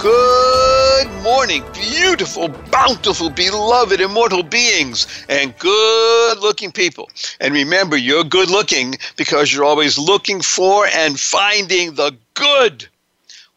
[0.00, 7.10] Good morning, beautiful, bountiful, beloved, immortal beings, and good looking people.
[7.38, 12.88] And remember, you're good looking because you're always looking for and finding the good.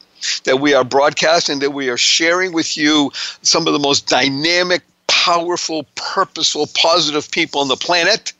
[0.45, 3.11] that we are broadcasting, that we are sharing with you
[3.43, 8.33] some of the most dynamic, powerful, purposeful, positive people on the planet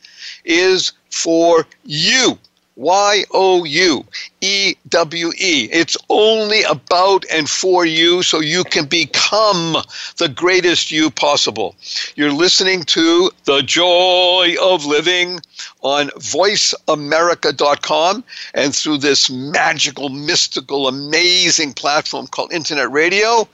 [0.45, 2.39] is for you.
[2.75, 4.05] Y O U
[4.41, 5.69] E W E.
[5.71, 9.77] It's only about and for you so you can become
[10.17, 11.75] the greatest you possible.
[12.15, 15.39] You're listening to The Joy of Living
[15.81, 23.47] on voiceamerica.com and through this magical, mystical, amazing platform called Internet Radio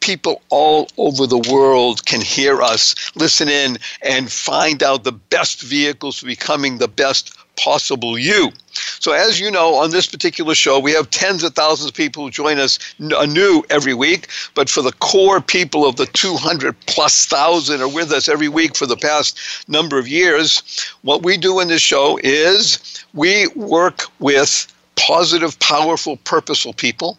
[0.00, 5.62] people all over the world can hear us, listen in, and find out the best
[5.62, 8.50] vehicles for becoming the best possible you.
[8.72, 12.24] So, as you know, on this particular show, we have tens of thousands of people
[12.24, 14.28] who join us anew uh, every week.
[14.54, 18.76] But for the core people of the 200 plus thousand are with us every week
[18.76, 19.38] for the past
[19.68, 20.62] number of years,
[21.02, 24.66] what we do in this show is we work with
[24.96, 27.18] positive, powerful, purposeful people.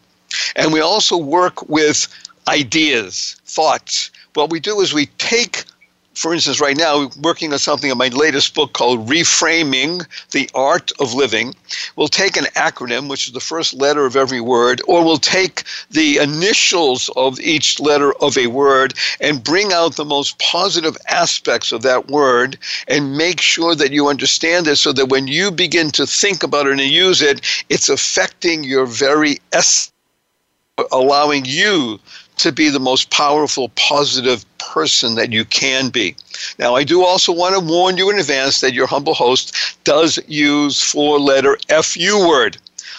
[0.56, 2.08] And we also work with
[2.48, 4.12] ideas, thoughts.
[4.34, 5.66] What we do is we take
[6.14, 10.92] for instance, right now, working on something in my latest book called Reframing the Art
[11.00, 11.56] of Living.
[11.96, 15.64] We'll take an acronym, which is the first letter of every word, or we'll take
[15.90, 21.72] the initials of each letter of a word and bring out the most positive aspects
[21.72, 25.92] of that word and make sure that you understand it so that when you begin
[25.92, 29.94] to think about it and use it, it's affecting your very essence,
[30.92, 32.00] allowing you
[32.42, 36.16] to be the most powerful, positive person that you can be.
[36.58, 40.20] Now, I do also want to warn you in advance that your humble host does
[40.28, 42.58] use four letter FU word.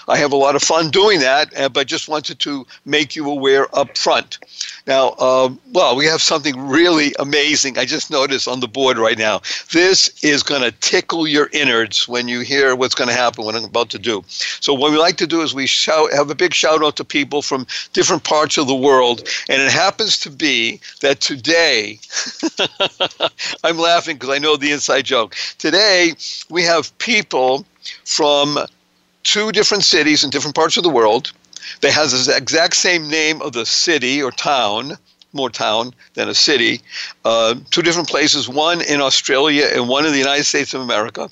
[0.08, 3.30] I have a lot of fun doing that, uh, but just wanted to make you
[3.30, 4.38] aware up front.
[4.86, 7.78] Now, uh, well, we have something really amazing.
[7.78, 9.40] I just noticed on the board right now.
[9.72, 13.54] This is going to tickle your innards when you hear what's going to happen, what
[13.54, 14.24] I'm about to do.
[14.28, 17.04] So, what we like to do is we shout, have a big shout out to
[17.04, 19.28] people from different parts of the world.
[19.48, 21.98] And it happens to be that today,
[23.64, 25.36] I'm laughing because I know the inside joke.
[25.58, 26.14] Today,
[26.48, 27.64] we have people
[28.04, 28.58] from
[29.22, 31.32] two different cities in different parts of the world.
[31.80, 34.98] They has the exact same name of the city or town,
[35.32, 36.80] more town than a city.
[37.24, 41.30] Uh, two different places, one in Australia and one in the United States of America.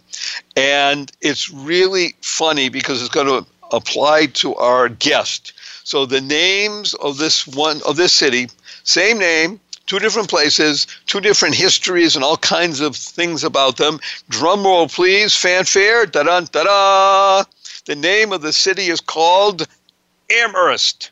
[0.56, 5.52] And it's really funny because it's going to apply to our guest.
[5.84, 8.48] So the names of this one of this city,
[8.84, 13.98] same name, two different places, two different histories, and all kinds of things about them.
[14.28, 17.44] Drum roll, please, fanfare, da da da da.
[17.90, 19.66] The name of the city is called
[20.30, 21.10] Amherst.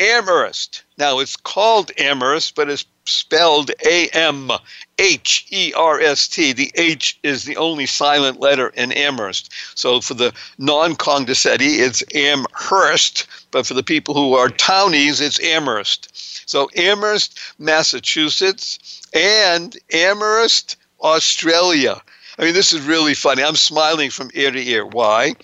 [0.00, 0.82] Amherst.
[0.98, 4.50] Now it's called Amherst, but it's spelled A M
[4.98, 6.52] H E R S T.
[6.52, 9.52] The H is the only silent letter in Amherst.
[9.76, 15.38] So for the non Congdeseti, it's Amherst, but for the people who are townies, it's
[15.38, 16.48] Amherst.
[16.50, 22.02] So Amherst, Massachusetts, and Amherst, Australia.
[22.38, 23.44] I mean, this is really funny.
[23.44, 24.84] I'm smiling from ear to ear.
[24.84, 25.34] Why?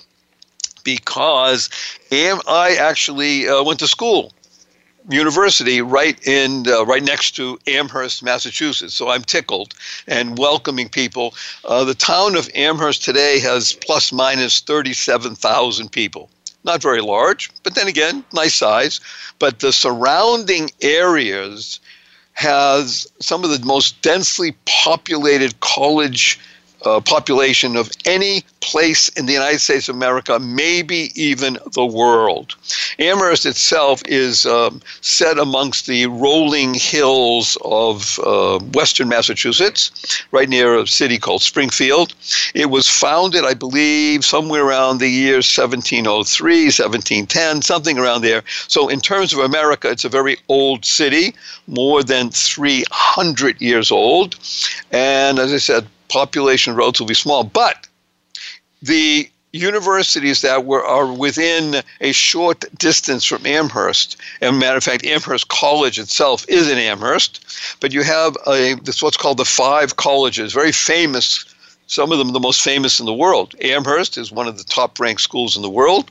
[0.82, 1.70] Because
[2.10, 4.32] am I actually uh, went to school,
[5.08, 8.94] university, right in uh, right next to Amherst, Massachusetts.
[8.94, 9.74] So I'm tickled
[10.08, 11.34] and welcoming people.
[11.64, 16.28] Uh, the town of Amherst today has plus minus 37,000 people.
[16.64, 19.00] Not very large, but then again, nice size.
[19.38, 21.78] But the surrounding areas
[22.32, 26.38] has some of the most densely populated college
[26.84, 32.54] uh, population of any place in the United States of America, maybe even the world.
[32.98, 39.90] Amherst itself is um, set amongst the rolling hills of uh, western Massachusetts,
[40.30, 42.14] right near a city called Springfield.
[42.54, 48.42] It was founded, I believe, somewhere around the year 1703, 1710, something around there.
[48.68, 51.34] So, in terms of America, it's a very old city,
[51.66, 54.36] more than 300 years old.
[54.92, 57.44] And as I said, population relatively small.
[57.44, 57.86] But
[58.82, 64.16] the universities that were are within a short distance from Amherst.
[64.40, 67.40] And matter of fact, Amherst College itself is in Amherst.
[67.80, 71.44] But you have a this what's called the five colleges, very famous
[71.90, 73.56] some of them the most famous in the world.
[73.60, 76.08] Amherst is one of the top ranked schools in the world.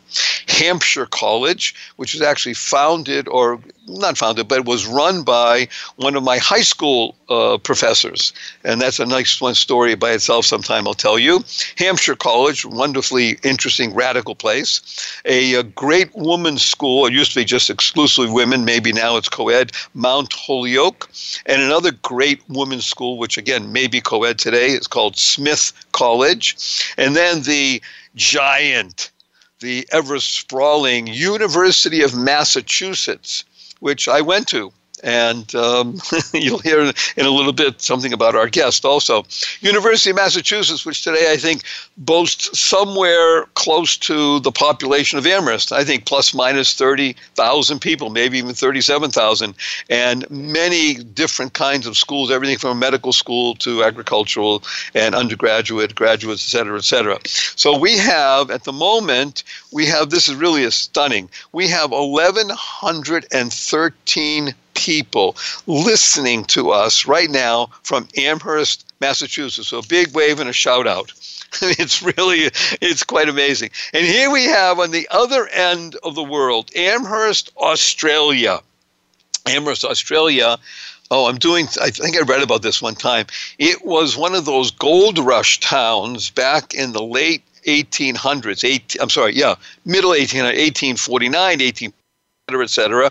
[0.50, 6.24] Hampshire College, which was actually founded, or not founded, but was run by one of
[6.24, 8.34] my high school uh, professors.
[8.64, 11.44] And that's a nice one story by itself sometime I'll tell you.
[11.78, 14.82] Hampshire College, wonderfully interesting, radical place.
[15.26, 19.30] A, a great women's school, it used to be just exclusively women, maybe now it's
[19.30, 21.10] co ed, Mount Holyoke.
[21.46, 25.74] And another great women's school, which again may be co ed today, is called Smith
[25.92, 27.82] College, and then the
[28.16, 29.12] giant,
[29.60, 33.44] the ever sprawling University of Massachusetts,
[33.80, 34.72] which I went to
[35.04, 36.00] and um,
[36.34, 39.26] you'll hear in a little bit something about our guest also.
[39.62, 41.64] University of Massachusetts, which today I think
[41.98, 48.38] boasts somewhere close to the population of Amherst, I think plus minus 30,000 people, maybe
[48.38, 49.56] even 37,000,
[49.90, 54.64] and many different kinds of schools, everything from medical school to agricultural
[54.94, 57.18] and undergraduate, graduates, et cetera, et cetera.
[57.56, 61.92] So we have, at the moment, we have, this is really a stunning, we have
[61.92, 65.36] 1,113 people
[65.68, 69.68] listening to us right now from Amherst, Massachusetts.
[69.68, 71.12] So a big wave and a shout out.
[71.62, 72.50] it's really
[72.82, 73.72] it's quite amazing.
[73.94, 78.62] And here we have on the other end of the world, Amherst, Australia.
[79.46, 80.58] Amherst, Australia.
[81.12, 83.26] Oh, I'm doing, I think I read about this one time.
[83.58, 88.64] It was one of those gold rush towns back in the late 1800s.
[88.64, 89.56] Eight, I'm sorry, yeah,
[89.86, 91.94] middle 1800, 1849, 18,
[92.52, 93.10] et cetera.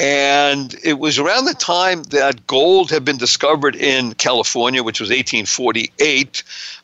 [0.00, 5.08] And it was around the time that gold had been discovered in California, which was
[5.08, 6.42] 1848.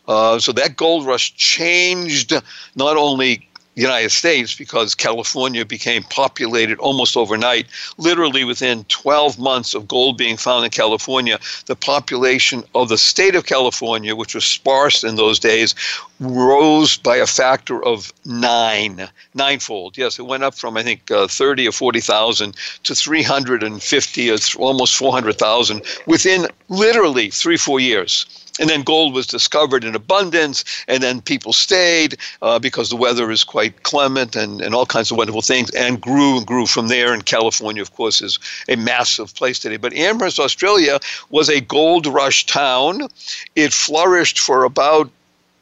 [0.09, 2.33] Uh, so that gold rush changed
[2.75, 7.67] not only United States because California became populated almost overnight.
[7.99, 13.35] Literally within 12 months of gold being found in California, the population of the state
[13.35, 15.75] of California, which was sparse in those days,
[16.21, 19.99] rose by a factor of nine, ninefold.
[19.99, 22.55] Yes, it went up from I think uh, 30 or 40,000
[22.85, 28.27] to 350 or th- almost 400,000 within literally three, four years.
[28.61, 33.31] And then gold was discovered in abundance, and then people stayed uh, because the weather
[33.31, 36.87] is quite clement and, and all kinds of wonderful things, and grew and grew from
[36.87, 37.13] there.
[37.13, 39.77] And California, of course, is a massive place today.
[39.77, 43.09] But Amherst, Australia, was a gold rush town.
[43.57, 45.11] It flourished for about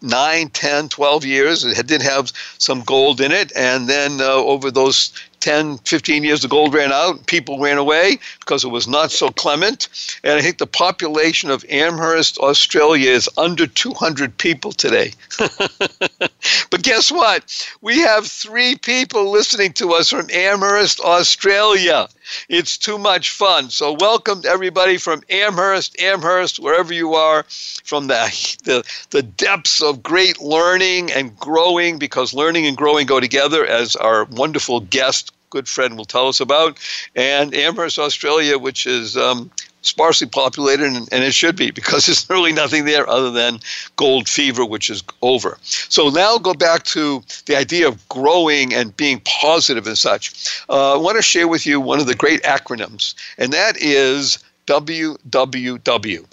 [0.03, 1.65] 9, 10, 12 years.
[1.65, 3.53] It did have some gold in it.
[3.57, 5.13] And then uh, over those
[5.43, 7.27] 10, 15 years, the gold ran out.
[7.27, 9.89] People ran away because it was not so clement.
[10.23, 15.13] And I think the population of Amherst, Australia is under 200 people today.
[15.39, 17.69] but guess what?
[17.81, 22.09] We have three people listening to us from Amherst, Australia.
[22.49, 23.71] It's too much fun.
[23.71, 27.45] So, welcome everybody from Amherst, Amherst, wherever you are,
[27.85, 33.19] from the, the, the depths of great learning and growing, because learning and growing go
[33.19, 36.79] together, as our wonderful guest good friend will tell us about,
[37.15, 39.51] and Amherst, Australia, which is um,
[39.83, 43.61] sparsely populated, and, and, it should be because there's really nothing there other than
[43.97, 45.59] gold fever, which is over.
[45.63, 50.65] So now go back to the idea of growing and being positive and such.
[50.71, 54.43] Uh, I want to share with you one of the great acronyms, and that is
[54.67, 56.27] WWW.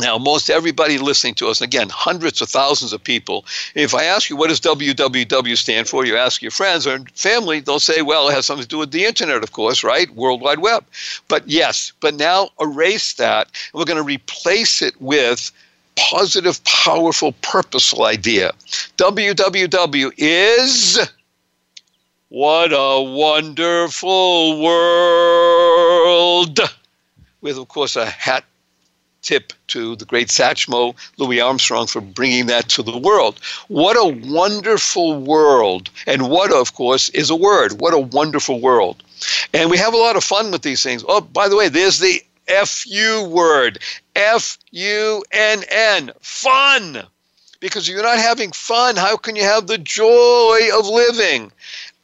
[0.00, 4.30] Now, most everybody listening to us, again, hundreds of thousands of people, if I ask
[4.30, 8.28] you what does WWW stand for, you ask your friends or family, they'll say, well,
[8.28, 10.08] it has something to do with the internet, of course, right?
[10.14, 10.84] World Wide Web.
[11.26, 15.50] But yes, but now erase that, and we're going to replace it with
[15.96, 18.52] positive, powerful, purposeful idea.
[18.98, 21.10] WWW is
[22.28, 26.60] what a wonderful world!
[27.40, 28.44] With, of course, a hat
[29.28, 33.38] tip to the great Satchmo, Louis Armstrong, for bringing that to the world.
[33.68, 35.90] What a wonderful world.
[36.06, 37.78] And what, of course, is a word.
[37.78, 39.02] What a wonderful world.
[39.52, 41.04] And we have a lot of fun with these things.
[41.06, 42.22] Oh, by the way, there's the
[42.64, 43.80] FU word
[44.16, 46.10] F U N N.
[46.20, 47.02] Fun.
[47.60, 51.52] Because if you're not having fun, how can you have the joy of living?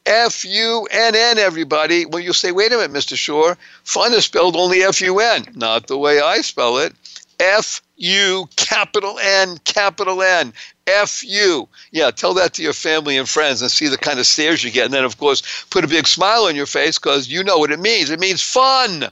[0.06, 2.04] F U N N, everybody.
[2.04, 3.16] Well, you'll say, wait a minute, Mr.
[3.16, 3.56] Shore.
[3.84, 5.46] Fun is spelled only F U N.
[5.54, 6.94] Not the way I spell it.
[7.40, 10.52] F U capital N capital N.
[10.86, 11.68] F U.
[11.90, 14.70] Yeah, tell that to your family and friends and see the kind of stares you
[14.70, 14.84] get.
[14.84, 17.70] And then, of course, put a big smile on your face because you know what
[17.70, 18.10] it means.
[18.10, 19.08] It means fun.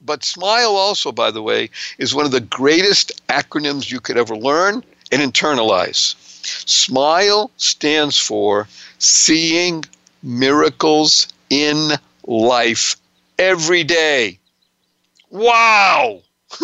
[0.00, 4.36] But SMILE, also, by the way, is one of the greatest acronyms you could ever
[4.36, 6.14] learn and internalize.
[6.66, 9.84] SMILE stands for Seeing
[10.24, 11.90] Miracles in
[12.26, 12.96] Life
[13.38, 14.38] Every Day.
[15.30, 16.22] Wow!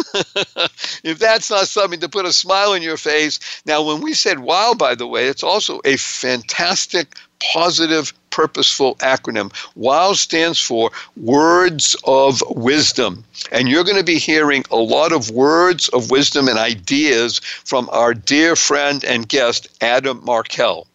[1.05, 3.39] if that's not something to put a smile on your face.
[3.67, 7.17] Now, when we said wow, by the way, it's also a fantastic,
[7.53, 9.53] positive, purposeful acronym.
[9.75, 13.25] WOW stands for Words of Wisdom.
[13.53, 17.89] And you're going to be hearing a lot of words of wisdom and ideas from
[17.93, 20.87] our dear friend and guest, Adam Markel.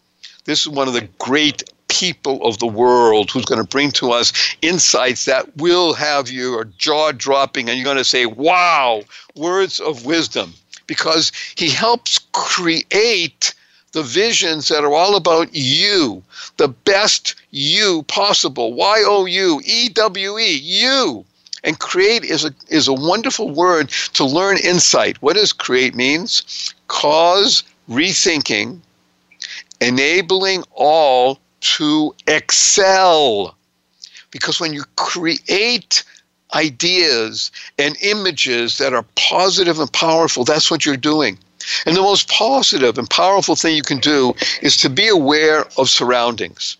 [0.45, 1.63] This is one of the great
[1.95, 6.65] people of the world who's going to bring to us insights that will have your
[6.77, 9.01] jaw dropping and you're going to say, wow,
[9.35, 10.53] words of wisdom.
[10.87, 13.53] Because he helps create
[13.93, 16.21] the visions that are all about you,
[16.57, 18.73] the best you possible.
[18.73, 21.23] Y O U E W E, you.
[21.63, 25.15] And create is a, is a wonderful word to learn insight.
[25.21, 26.73] What does create means?
[26.89, 28.81] Cause rethinking,
[29.79, 33.55] enabling all to excel.
[34.31, 36.03] Because when you create
[36.53, 41.37] ideas and images that are positive and powerful, that's what you're doing.
[41.85, 45.89] And the most positive and powerful thing you can do is to be aware of
[45.89, 46.77] surroundings.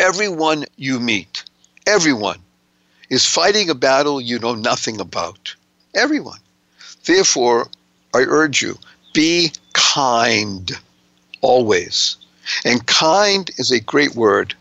[0.00, 1.44] Everyone you meet,
[1.86, 2.38] everyone,
[3.10, 5.54] is fighting a battle you know nothing about.
[5.94, 6.38] Everyone.
[7.04, 7.68] Therefore,
[8.14, 8.76] I urge you
[9.12, 10.72] be kind
[11.40, 12.16] always.
[12.64, 14.54] And kind is a great word.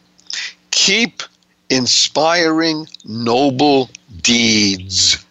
[0.72, 1.24] Keep
[1.70, 3.90] inspiring noble
[4.22, 5.24] deeds.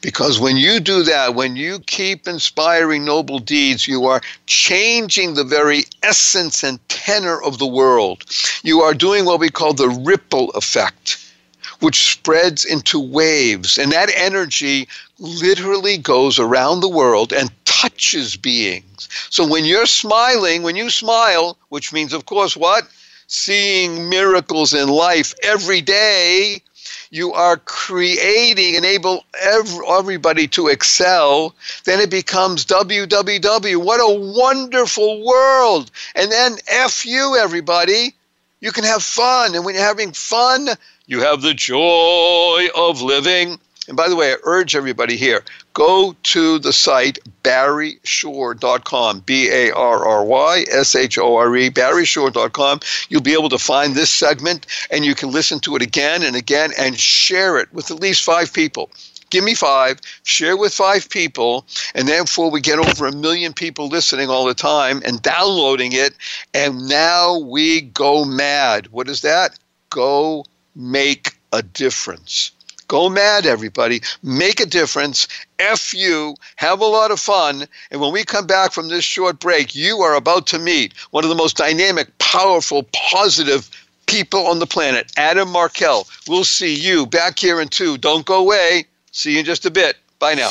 [0.00, 5.44] Because when you do that, when you keep inspiring noble deeds, you are changing the
[5.44, 8.24] very essence and tenor of the world.
[8.62, 11.16] You are doing what we call the ripple effect,
[11.80, 13.78] which spreads into waves.
[13.78, 17.50] And that energy literally goes around the world and
[17.84, 19.08] touches beings.
[19.30, 22.88] So when you're smiling, when you smile, which means, of course, what?
[23.26, 26.62] Seeing miracles in life every day,
[27.10, 33.84] you are creating, enable every, everybody to excel, then it becomes www.
[33.84, 35.90] What a wonderful world.
[36.14, 38.14] And then F you, everybody.
[38.60, 39.54] You can have fun.
[39.54, 40.68] And when you're having fun,
[41.06, 43.58] you have the joy of living.
[43.86, 45.42] And by the way, I urge everybody here
[45.74, 51.68] go to the site barryshore.com, B A R R Y S H O R E,
[51.68, 52.80] barryshore.com.
[53.08, 56.36] You'll be able to find this segment and you can listen to it again and
[56.36, 58.90] again and share it with at least five people.
[59.30, 63.88] Give me five, share with five people, and therefore we get over a million people
[63.88, 66.14] listening all the time and downloading it.
[66.52, 68.86] And now we go mad.
[68.88, 69.58] What is that?
[69.90, 70.44] Go
[70.76, 72.52] make a difference.
[72.88, 74.02] Go mad, everybody.
[74.22, 75.26] Make a difference.
[75.58, 76.36] F you.
[76.56, 77.66] Have a lot of fun.
[77.90, 81.24] And when we come back from this short break, you are about to meet one
[81.24, 83.70] of the most dynamic, powerful, positive
[84.06, 86.06] people on the planet, Adam Markel.
[86.28, 87.98] We'll see you back here in two.
[87.98, 88.86] Don't go away.
[89.12, 89.96] See you in just a bit.
[90.18, 90.50] Bye now.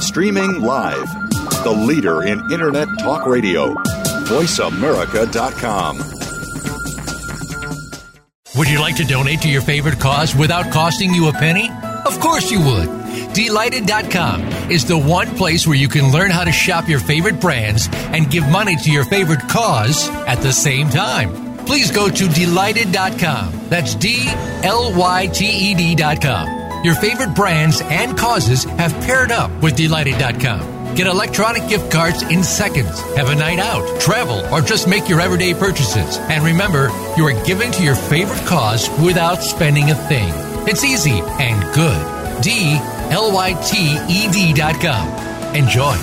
[0.00, 1.23] Streaming live
[1.64, 3.74] the leader in Internet talk radio.
[3.74, 5.98] VoiceAmerica.com.
[8.56, 11.68] Would you like to donate to your favorite cause without costing you a penny?
[12.06, 12.88] Of course you would.
[13.34, 17.88] Dlyted.com is the one place where you can learn how to shop your favorite brands
[17.92, 21.32] and give money to your favorite cause at the same time.
[21.66, 23.68] Please go to dlyted.com.
[23.70, 24.22] That's D
[24.62, 26.84] L Y T E D.com.
[26.84, 30.73] Your favorite brands and causes have paired up with Dlyted.com.
[30.94, 33.00] Get electronic gift cards in seconds.
[33.16, 36.18] Have a night out, travel, or just make your everyday purchases.
[36.18, 40.32] And remember, you are giving to your favorite cause without spending a thing.
[40.68, 42.42] It's easy and good.
[42.42, 42.78] D
[43.10, 45.08] L Y T E D dot com.
[45.56, 45.96] Enjoy.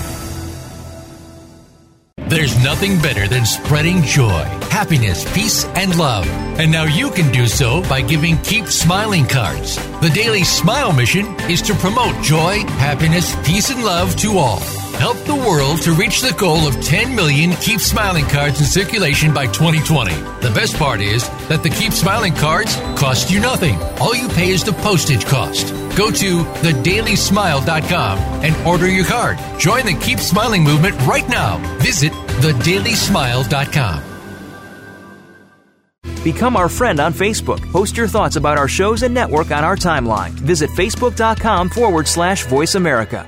[2.28, 6.28] There's nothing better than spreading joy, happiness, peace, and love.
[6.60, 9.78] And now you can do so by giving Keep Smiling cards.
[10.02, 14.62] The Daily Smile mission is to promote joy, happiness, peace, and love to all.
[15.00, 19.34] Help the world to reach the goal of 10 million Keep Smiling cards in circulation
[19.34, 20.14] by 2020.
[20.42, 23.76] The best part is that the Keep Smiling cards cost you nothing.
[24.00, 25.74] All you pay is the postage cost.
[25.96, 29.38] Go to thedailysmile.com and order your card.
[29.60, 31.58] Join the Keep Smiling movement right now.
[31.80, 34.04] Visit thedailysmile.com.
[36.24, 37.60] Become our friend on Facebook.
[37.72, 40.30] Post your thoughts about our shows and network on our timeline.
[40.32, 43.28] Visit facebook.com forward slash voice America.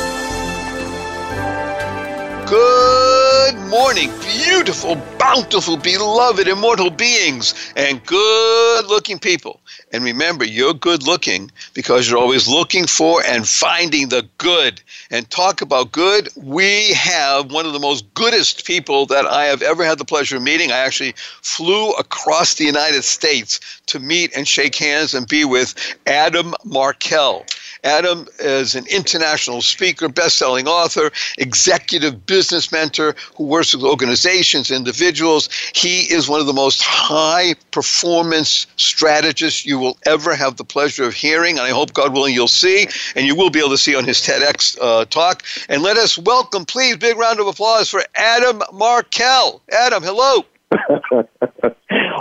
[2.51, 9.61] Good morning, beautiful, bountiful, beloved, immortal beings, and good looking people.
[9.93, 14.81] And remember, you're good looking because you're always looking for and finding the good.
[15.11, 19.61] And talk about good, we have one of the most goodest people that I have
[19.61, 20.73] ever had the pleasure of meeting.
[20.73, 25.73] I actually flew across the United States to meet and shake hands and be with
[26.05, 27.45] Adam Markel.
[27.83, 35.49] Adam is an international speaker, best-selling author, executive business mentor who works with organizations, individuals.
[35.73, 41.05] He is one of the most high performance strategists you will ever have the pleasure
[41.05, 43.77] of hearing, and I hope, God willing, you'll see, and you will be able to
[43.77, 45.43] see on his TEDx uh, talk.
[45.67, 49.61] And let us welcome, please, big round of applause for Adam Markel.
[49.71, 50.45] Adam, hello.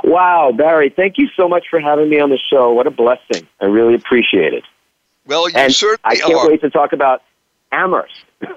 [0.05, 2.73] wow, Barry, thank you so much for having me on the show.
[2.73, 3.47] What a blessing.
[3.61, 4.65] I really appreciate it.
[5.31, 6.49] Well, you and certainly I can't are.
[6.49, 7.23] wait to talk about
[7.71, 8.25] Amherst.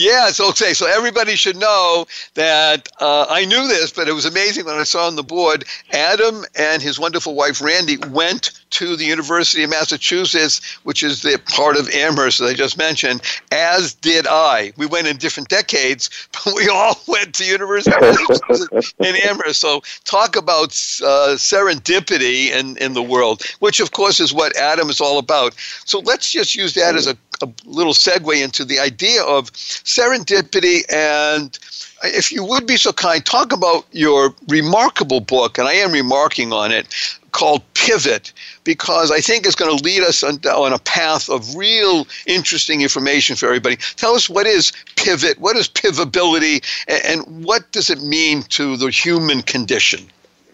[0.00, 0.72] Yeah, so okay.
[0.72, 4.84] So everybody should know that uh, I knew this, but it was amazing when I
[4.84, 5.66] saw on the board.
[5.92, 11.38] Adam and his wonderful wife Randy went to the University of Massachusetts, which is the
[11.50, 13.20] part of Amherst that I just mentioned.
[13.52, 14.72] As did I.
[14.78, 19.60] We went in different decades, but we all went to University of Massachusetts in Amherst.
[19.60, 20.68] So talk about
[21.04, 25.54] uh, serendipity in in the world, which of course is what Adam is all about.
[25.84, 30.82] So let's just use that as a a little segue into the idea of serendipity.
[30.92, 31.58] And
[32.04, 36.50] if you would be so kind talk about your remarkable book and i am remarking
[36.50, 36.86] on it
[37.32, 38.32] called pivot
[38.64, 42.80] because i think it's going to lead us on, on a path of real interesting
[42.80, 43.76] information for everybody.
[43.96, 45.38] Tell us what is pivot?
[45.38, 50.06] What is pivability and, and what does it mean to the human condition?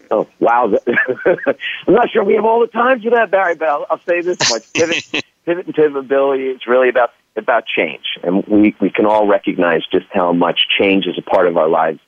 [0.09, 0.73] Oh wow!
[1.25, 3.55] I'm not sure we have all the time for that, Barry.
[3.55, 6.53] But I'll, I'll say this much: pivot, pivot, and pivotability.
[6.53, 11.07] It's really about about change, and we we can all recognize just how much change
[11.07, 11.99] is a part of our lives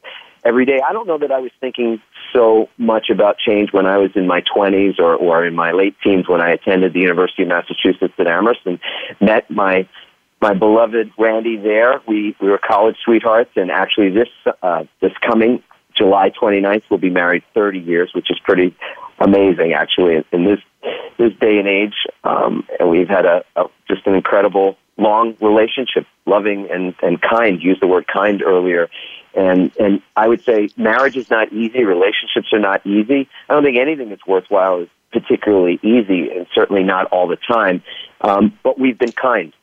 [0.43, 0.79] every day.
[0.87, 2.01] I don't know that I was thinking
[2.33, 5.95] so much about change when I was in my 20s or or in my late
[6.03, 8.79] teens when I attended the University of Massachusetts at Amherst and
[9.21, 9.87] met my
[10.41, 12.01] my beloved Randy there.
[12.07, 14.29] We we were college sweethearts, and actually this
[14.61, 15.63] uh, this coming
[15.95, 18.73] July 29th, we'll be married 30 years, which is pretty
[19.19, 20.59] amazing, actually, in this
[21.17, 21.95] this day and age.
[22.23, 27.61] Um, and we've had a, a just an incredible long relationship, loving and and kind.
[27.61, 28.89] Use the word kind earlier,
[29.35, 31.83] and and I would say marriage is not easy.
[31.83, 33.27] Relationships are not easy.
[33.49, 37.81] I don't think anything that's worthwhile is particularly easy, and certainly not all the time.
[38.21, 39.53] Um, but we've been kind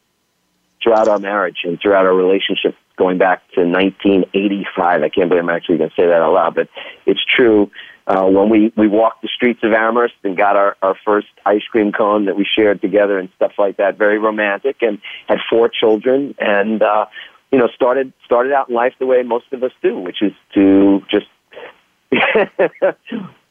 [0.83, 5.03] throughout our marriage and throughout our relationship going back to 1985.
[5.03, 6.69] I can't believe I'm actually going to say that out loud, but
[7.05, 7.71] it's true.
[8.07, 11.65] Uh, when we, we walked the streets of Amherst and got our, our first ice
[11.71, 15.69] cream cone that we shared together and stuff like that, very romantic, and had four
[15.69, 17.07] children, and uh,
[17.51, 20.33] you know started started out in life the way most of us do, which is
[20.55, 21.27] to just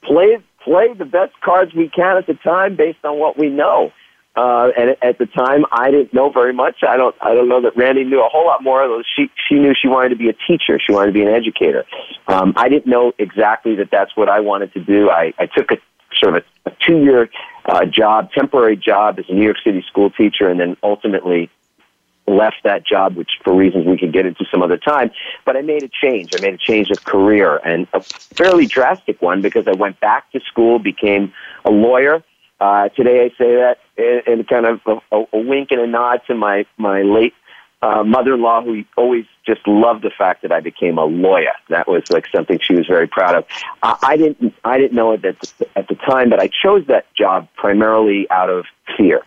[0.01, 3.91] play play the best cards we can at the time based on what we know.
[4.35, 6.83] Uh, and at the time, I didn't know very much.
[6.83, 7.15] I don't.
[7.21, 9.03] I don't know that Randy knew a whole lot more.
[9.15, 10.77] She she knew she wanted to be a teacher.
[10.77, 11.85] She wanted to be an educator.
[12.27, 15.09] Um, I didn't know exactly that that's what I wanted to do.
[15.09, 15.77] I, I took a
[16.17, 17.29] sort of a, a two year
[17.65, 21.49] uh, job, temporary job as a New York City school teacher, and then ultimately
[22.27, 25.11] left that job, which for reasons we could get into some other time.
[25.45, 26.33] But I made a change.
[26.33, 30.31] I made a change of career, and a fairly drastic one because I went back
[30.31, 32.23] to school, became a lawyer.
[32.65, 35.85] Uh, today I say that in, in kind of a, a, a wink and a
[35.85, 37.35] nod to my, my late
[37.83, 41.51] uh, mother-in-law who always just loved the fact that I became a lawyer.
[41.69, 43.45] That was like something she was very proud of.
[43.83, 46.87] I, I didn't, I didn't know it at the, at the time, but I chose
[46.87, 48.65] that job primarily out of
[48.97, 49.21] fear.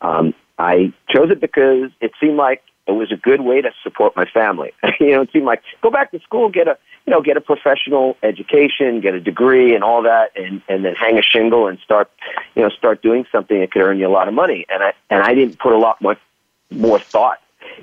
[0.00, 4.16] Um, I chose it because it seemed like it was a good way to support
[4.16, 4.72] my family.
[5.00, 7.40] you know, it seemed like go back to school, get a you know, get a
[7.40, 11.78] professional education, get a degree and all that and, and then hang a shingle and
[11.78, 12.10] start
[12.54, 14.66] you know, start doing something that could earn you a lot of money.
[14.68, 16.16] And I and I didn't put a lot more
[16.70, 17.38] more thought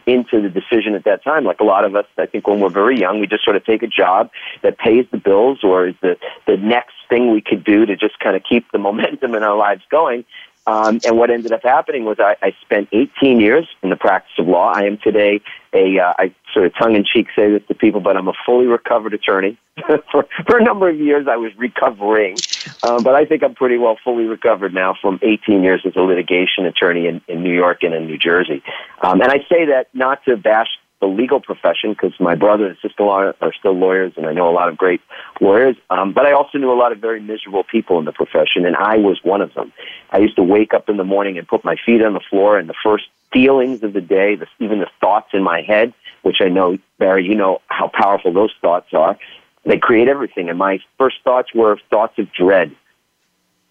[0.06, 1.44] into the decision at that time.
[1.44, 3.66] Like a lot of us, I think when we're very young, we just sort of
[3.66, 4.30] take a job
[4.62, 8.20] that pays the bills or is the, the next thing we could do to just
[8.20, 10.26] kind of keep the momentum in our lives going.
[10.68, 14.34] Um, and what ended up happening was I, I spent 18 years in the practice
[14.40, 14.72] of law.
[14.72, 15.42] I am today
[15.74, 18.34] a, uh, I sort of tongue in cheek say this to people, but I'm a
[18.46, 19.58] fully recovered attorney.
[20.12, 22.38] for, for a number of years, I was recovering,
[22.82, 26.02] um, but I think I'm pretty well fully recovered now from 18 years as a
[26.02, 28.64] litigation attorney in, in New York and in New Jersey.
[29.02, 30.70] Um, and I say that not to bash
[31.02, 34.56] the legal profession because my brother and sister-in-law are still lawyers, and I know a
[34.56, 35.02] lot of great
[35.42, 35.76] lawyers.
[35.90, 38.76] Um, but I also knew a lot of very miserable people in the profession, and
[38.76, 39.74] I was one of them.
[40.12, 42.58] I used to wake up in the morning and put my feet on the floor,
[42.58, 46.38] and the first feelings of the day, the, even the thoughts in my head, which
[46.42, 49.18] I know, Barry, you know how powerful those thoughts are.
[49.66, 52.76] They create everything, and my first thoughts were thoughts of dread.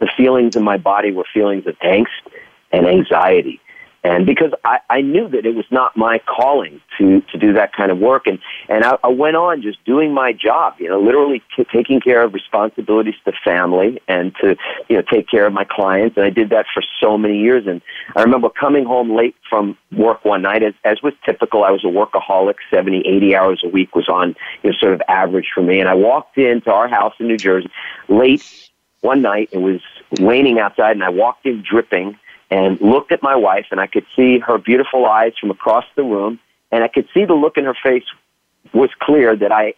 [0.01, 2.09] The feelings in my body were feelings of angst
[2.73, 3.61] and anxiety.
[4.05, 7.73] And because I, I knew that it was not my calling to, to do that
[7.73, 8.27] kind of work.
[8.27, 8.39] And,
[8.69, 12.23] and I, I went on just doing my job, you know, literally t- taking care
[12.23, 14.57] of responsibilities to family and to,
[14.91, 16.19] you know, take care of my clients.
[16.19, 17.67] And I did that for so many years.
[17.67, 17.81] And
[18.15, 21.65] I remember coming home late from work one night, as, as was typical.
[21.65, 25.01] I was a workaholic, 70, 80 hours a week was on, you know, sort of
[25.09, 25.81] average for me.
[25.81, 27.71] And I walked into our house in New Jersey
[28.09, 29.49] late one night.
[29.53, 29.81] It was
[30.21, 32.19] raining outside and I walked in dripping
[32.51, 36.03] and looked at my wife, and I could see her beautiful eyes from across the
[36.03, 36.39] room,
[36.71, 38.05] and I could see the look in her face
[38.73, 39.75] was clear that I,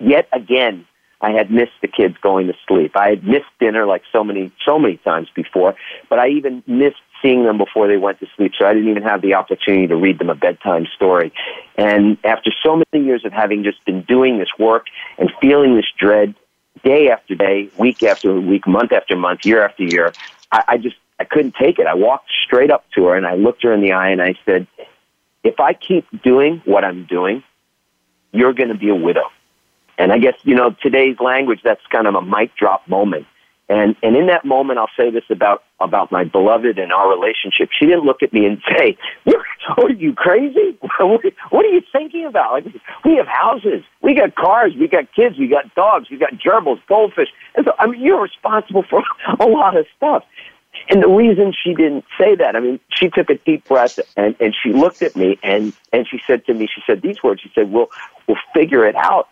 [0.00, 0.86] yet again,
[1.20, 2.96] I had missed the kids going to sleep.
[2.96, 5.74] I had missed dinner like so many, so many times before,
[6.10, 9.02] but I even missed seeing them before they went to sleep, so I didn't even
[9.02, 11.32] have the opportunity to read them a bedtime story.
[11.76, 15.86] And after so many years of having just been doing this work and feeling this
[15.98, 16.34] dread
[16.82, 20.12] day after day, week after week, month after month, year after year,
[20.52, 21.86] I, I just I couldn't take it.
[21.86, 24.34] I walked straight up to her and I looked her in the eye and I
[24.44, 24.66] said,
[25.42, 27.42] if I keep doing what I'm doing,
[28.32, 29.30] you're going to be a widow.
[29.96, 33.26] And I guess, you know, today's language, that's kind of a mic drop moment.
[33.68, 37.70] And, and in that moment, I'll say this about, about my beloved and our relationship.
[37.72, 38.98] She didn't look at me and say,
[39.78, 40.76] are you crazy?
[40.98, 42.52] what are you thinking about?
[42.52, 42.66] Like,
[43.04, 46.80] we have houses, we got cars, we got kids, we got dogs, we got gerbils,
[46.88, 47.28] goldfish.
[47.54, 49.02] And so, I mean, you're responsible for
[49.40, 50.24] a lot of stuff.
[50.88, 54.36] And the reason she didn't say that, I mean, she took a deep breath and,
[54.40, 57.40] and she looked at me and, and she said to me, she said these words,
[57.40, 57.88] she said, we'll,
[58.26, 59.28] we'll figure it out.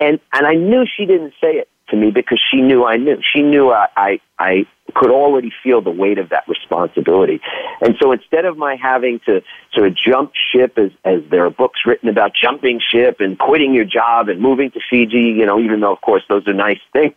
[0.00, 3.20] And, and I knew she didn't say it to me because she knew I knew.
[3.34, 7.40] She knew I, I, I could already feel the weight of that responsibility.
[7.80, 11.50] And so instead of my having to sort of jump ship as, as there are
[11.50, 15.60] books written about jumping ship and quitting your job and moving to Fiji, you know,
[15.60, 17.14] even though of course those are nice things,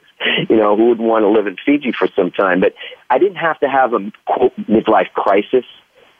[0.49, 2.59] you know, who wouldn't want to live in Fiji for some time?
[2.59, 2.73] But
[3.09, 5.65] I didn't have to have a quote midlife crisis.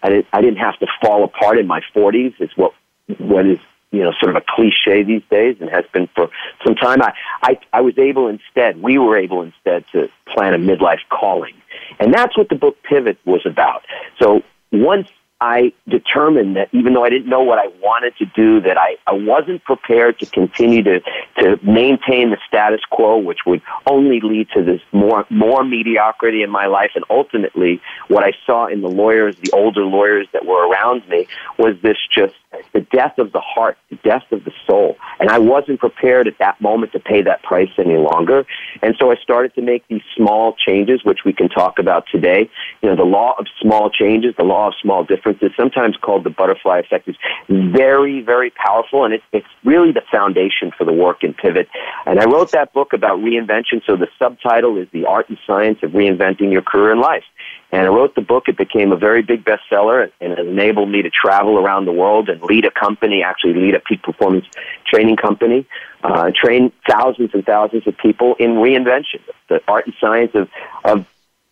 [0.02, 2.34] I didn't, I didn't have to fall apart in my 40s.
[2.40, 2.74] It's what,
[3.18, 3.60] what is
[3.91, 6.30] you know, sort of a cliche these days and has been for
[6.65, 7.02] some time.
[7.02, 11.56] I, I, I was able instead, we were able instead to plan a midlife calling.
[11.99, 13.84] And that's what the book Pivot was about.
[14.21, 15.10] So once
[15.41, 18.97] I determined that even though I didn't know what I wanted to do, that I,
[19.08, 20.99] I wasn't prepared to continue to,
[21.39, 26.49] to maintain the status quo, which would only lead to this more, more mediocrity in
[26.49, 26.91] my life.
[26.93, 31.25] And ultimately, what I saw in the lawyers, the older lawyers that were around me,
[31.58, 32.34] was this just
[32.73, 34.97] the death of the heart, the death of the soul.
[35.21, 38.45] And I wasn't prepared at that moment to pay that price any longer.
[38.82, 42.49] And so I started to make these small changes, which we can talk about today.
[42.82, 45.98] You know, the law of small changes, the law of small differences difference is sometimes
[45.98, 47.08] called the butterfly effect.
[47.08, 47.18] It's
[47.50, 51.68] very, very powerful, and it, it's really the foundation for the work in Pivot.
[52.06, 55.80] And I wrote that book about reinvention, so the subtitle is The Art and Science
[55.84, 57.24] of Reinventing Your Career and Life.
[57.72, 58.48] And I wrote the book.
[58.48, 62.28] It became a very big bestseller and it enabled me to travel around the world
[62.28, 64.46] and lead a company, actually lead a peak performance
[64.88, 65.68] training company,
[66.04, 70.50] uh, train thousands and thousands of people in reinvention, the art and science of,
[70.84, 71.06] of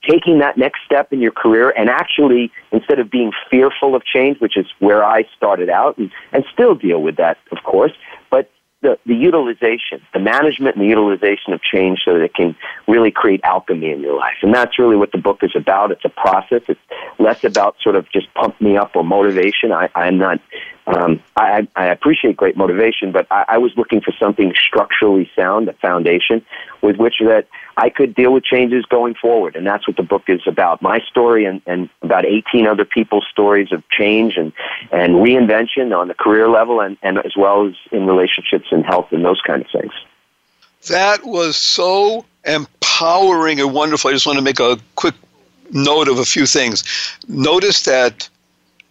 [0.08, 4.40] taking that next step in your career and actually, instead of being fearful of change,
[4.40, 7.92] which is where I started out and, and still deal with that, of course,
[8.30, 8.50] but
[8.82, 12.56] the, the utilization, the management and the utilization of change so that it can
[12.88, 14.36] really create alchemy in your life.
[14.44, 15.92] And that's really what the book is about.
[15.92, 16.62] It's a process.
[16.68, 16.80] It's
[17.18, 19.72] less about sort of just pump me up or motivation.
[19.72, 20.40] I, I'm not
[20.88, 25.68] Um, I, I appreciate great motivation, but I, I was looking for something structurally sound,
[25.68, 26.46] a foundation
[26.82, 29.58] with which that I could deal with changes going forward.
[29.58, 30.82] And that's what the book is about.
[30.82, 34.54] My story and, and about 18 other people's stories of change and,
[34.92, 39.12] and reinvention on the career level and, and as well as in relationships and health
[39.12, 39.92] and those kind of things.
[40.88, 44.10] That was so empowering and wonderful.
[44.10, 45.16] I just want to make a quick
[45.72, 46.86] note of a few things.
[47.28, 48.30] Notice that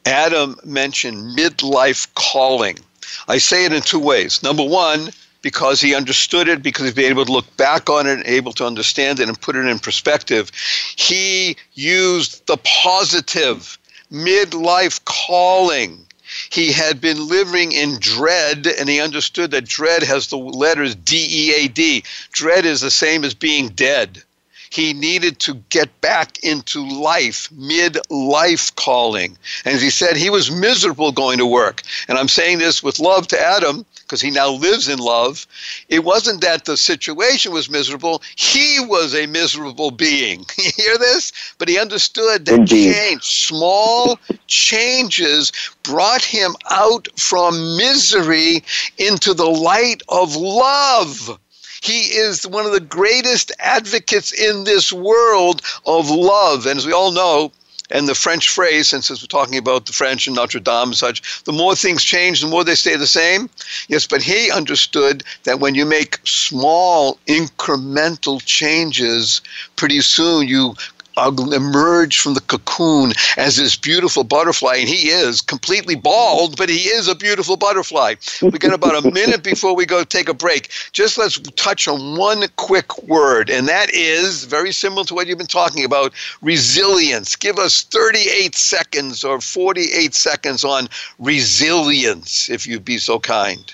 [0.07, 2.79] Adam mentioned midlife calling.
[3.27, 4.41] I say it in two ways.
[4.43, 5.11] Number one,
[5.43, 8.53] because he understood it, because he's been able to look back on it and able
[8.53, 10.51] to understand it and put it in perspective.
[10.97, 13.79] He used the positive
[14.13, 16.07] midlife calling.
[16.51, 21.27] He had been living in dread, and he understood that dread has the letters D
[21.29, 22.05] E A D.
[22.33, 24.23] Dread is the same as being dead
[24.71, 29.37] he needed to get back into life, mid life calling.
[29.65, 31.83] And as he said, he was miserable going to work.
[32.09, 35.47] And I'm saying this with love to Adam, because he now lives in love.
[35.89, 40.45] It wasn't that the situation was miserable, he was a miserable being.
[40.67, 41.33] You hear this?
[41.59, 42.93] But he understood that Indeed.
[42.93, 45.53] change, small changes,
[45.85, 48.65] brought him out from misery
[48.99, 51.39] into the light of love.
[51.81, 56.67] He is one of the greatest advocates in this world of love.
[56.67, 57.53] And as we all know,
[57.91, 61.45] and the French phrase, since we're talking about the French and Notre Dame and such,
[61.45, 63.49] the more things change, the more they stay the same.
[63.89, 69.41] Yes, but he understood that when you make small incremental changes,
[69.77, 70.75] pretty soon you
[71.17, 76.89] emerge from the cocoon as this beautiful butterfly, and he is completely bald, but he
[76.89, 78.15] is a beautiful butterfly.
[78.43, 80.71] We got about a minute before we go take a break.
[80.93, 85.39] Just let's touch on one quick word, and that is very similar to what you've
[85.39, 87.37] been talking about resilience.
[87.37, 93.73] Give us 38 seconds or 48 seconds on resilience, if you'd be so kind.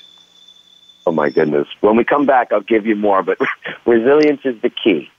[1.04, 1.66] Oh my goodness.
[1.80, 3.38] When we come back, I'll give you more, but
[3.86, 5.10] resilience is the key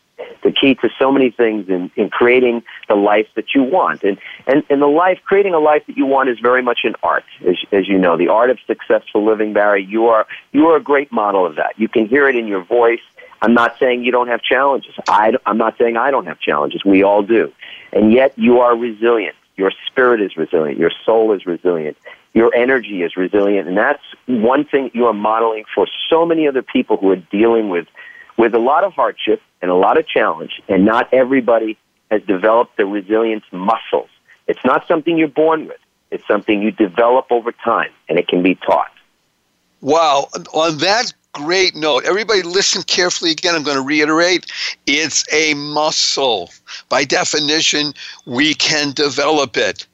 [0.43, 4.03] the key to so many things in, in creating the life that you want.
[4.03, 6.95] And, and, and the life, creating a life that you want is very much an
[7.03, 8.17] art, as, as you know.
[8.17, 11.73] The art of successful living, Barry, you are, you are a great model of that.
[11.77, 13.01] You can hear it in your voice.
[13.41, 14.93] I'm not saying you don't have challenges.
[15.07, 16.83] I, I'm not saying I don't have challenges.
[16.86, 17.51] We all do.
[17.91, 19.36] And yet you are resilient.
[19.55, 20.79] Your spirit is resilient.
[20.79, 21.97] Your soul is resilient.
[22.33, 23.67] Your energy is resilient.
[23.67, 27.69] And that's one thing you are modeling for so many other people who are dealing
[27.69, 27.88] with
[28.38, 31.78] with a lot of hardship and a lot of challenge, and not everybody
[32.12, 34.10] has developed the resilience muscles.
[34.48, 35.80] It's not something you're born with.
[36.12, 38.91] It's something you develop over time, and it can be taught.
[39.82, 40.28] Wow.
[40.54, 43.56] On that great note, everybody listen carefully again.
[43.56, 44.52] I'm going to reiterate
[44.86, 46.52] it's a muscle.
[46.89, 47.93] By definition,
[48.26, 49.88] we can develop it.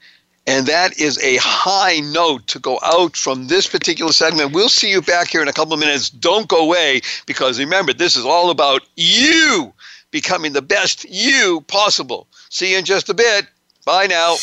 [0.47, 4.54] And that is a high note to go out from this particular segment.
[4.54, 6.10] We'll see you back here in a couple of minutes.
[6.10, 9.73] Don't go away because remember, this is all about you
[10.12, 12.28] becoming the best you possible.
[12.49, 13.47] See you in just a bit.
[13.86, 14.38] Bye now.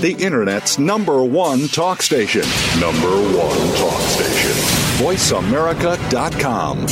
[0.00, 2.42] The Internet's number one talk station.
[2.78, 4.37] Number one talk station.
[4.98, 6.86] VoiceAmerica.com.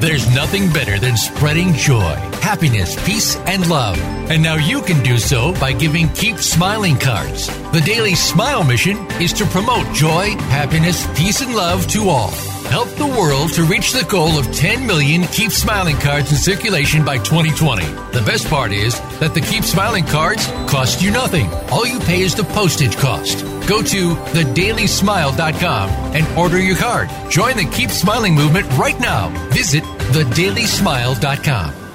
[0.00, 2.14] There's nothing better than spreading joy,
[2.48, 3.98] happiness, peace, and love.
[4.30, 7.46] And now you can do so by giving Keep Smiling cards.
[7.72, 12.32] The Daily Smile mission is to promote joy, happiness, peace, and love to all
[12.68, 17.04] help the world to reach the goal of 10 million Keep Smiling cards in circulation
[17.04, 17.84] by 2020.
[18.12, 21.50] The best part is that the Keep Smiling cards cost you nothing.
[21.70, 23.42] All you pay is the postage cost.
[23.66, 27.08] Go to thedailysmile.com and order your card.
[27.30, 29.28] Join the Keep Smiling movement right now.
[29.50, 29.82] Visit
[30.12, 31.87] thedailysmile.com.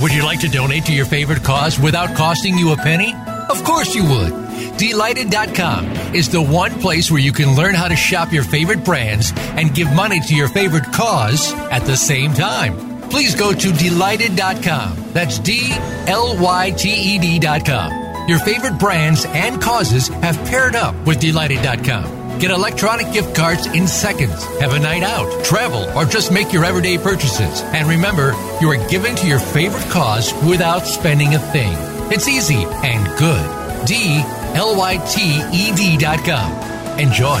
[0.00, 3.14] Would you like to donate to your favorite cause without costing you a penny?
[3.50, 4.32] Of course you would.
[4.78, 9.32] Dlyted.com is the one place where you can learn how to shop your favorite brands
[9.36, 13.00] and give money to your favorite cause at the same time.
[13.10, 15.12] Please go to Dlyted.com.
[15.12, 15.70] That's D
[16.06, 18.28] L Y T E D.com.
[18.28, 22.17] Your favorite brands and causes have paired up with Dlyted.com.
[22.38, 24.44] Get electronic gift cards in seconds.
[24.60, 27.62] Have a night out, travel, or just make your everyday purchases.
[27.62, 31.72] And remember, you are giving to your favorite cause without spending a thing.
[32.12, 33.86] It's easy and good.
[33.86, 34.22] D
[34.54, 36.52] L-Y-T-E-D dot com.
[37.00, 37.40] Enjoy.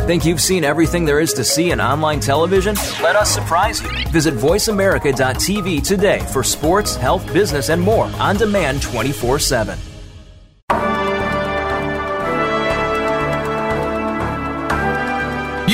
[0.00, 2.74] Think you've seen everything there is to see in online television?
[3.00, 3.88] Let us surprise you.
[4.08, 9.78] Visit VoiceAmerica.tv today for sports, health, business, and more on demand 24 7.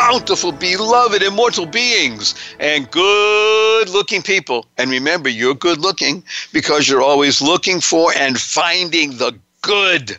[0.00, 4.64] bountiful, beloved, immortal beings, and good looking people.
[4.78, 10.16] And remember, you're good looking because you're always looking for and finding the good.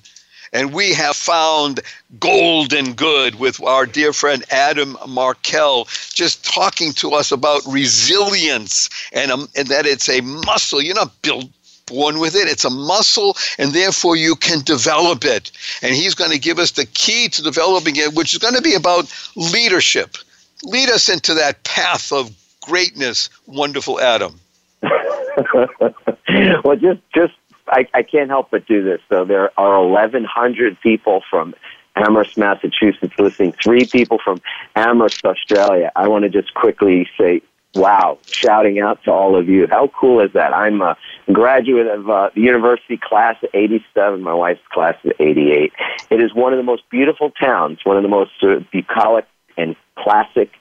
[0.54, 1.80] And we have found
[2.20, 9.32] golden good with our dear friend Adam Markel, just talking to us about resilience and,
[9.32, 10.80] um, and that it's a muscle.
[10.80, 11.50] You're not built
[11.92, 12.48] born with it.
[12.48, 15.52] It's a muscle, and therefore you can develop it.
[15.82, 18.62] And he's going to give us the key to developing it, which is going to
[18.62, 20.18] be about leadership.
[20.64, 24.40] Lead us into that path of greatness, wonderful Adam.
[26.64, 27.34] well, just just
[27.68, 29.02] I, I can't help but do this.
[29.10, 31.54] So there are 1,100 people from
[31.96, 34.42] Amherst, Massachusetts listening, three people from
[34.76, 35.92] Amherst, Australia.
[35.96, 37.42] I want to just quickly say
[37.76, 39.68] wow, shouting out to all of you.
[39.70, 40.54] How cool is that?
[40.54, 40.98] I'm a
[41.32, 45.72] graduate of uh, the university class of 87, my wife's class of 88.
[46.10, 49.26] It is one of the most beautiful towns, one of the most uh, bucolic
[49.58, 50.52] and classic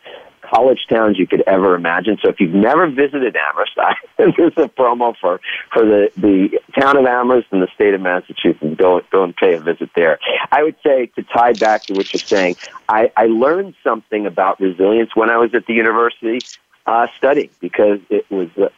[0.42, 2.18] college towns you could ever imagine.
[2.22, 5.40] So if you've never visited Amherst, I, there's a promo for,
[5.72, 8.76] for the, the town of Amherst and the state of Massachusetts.
[8.76, 10.18] Go, go and pay a visit there.
[10.50, 12.56] I would say to tie back to what you're saying,
[12.88, 16.40] I, I learned something about resilience when I was at the university
[16.86, 18.68] uh, studying because it was, uh,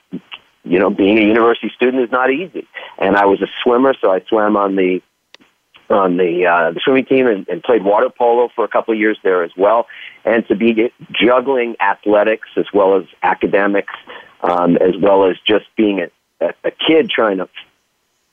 [0.65, 2.67] you know, being a university student is not easy.
[2.99, 5.03] And I was a swimmer, so I swam on the
[5.91, 9.01] on the uh, the swimming team and, and played water polo for a couple of
[9.01, 9.87] years there as well.
[10.25, 13.95] And to be juggling athletics as well as academics,
[14.43, 16.11] um, as well as just being a,
[16.45, 17.49] a, a kid trying to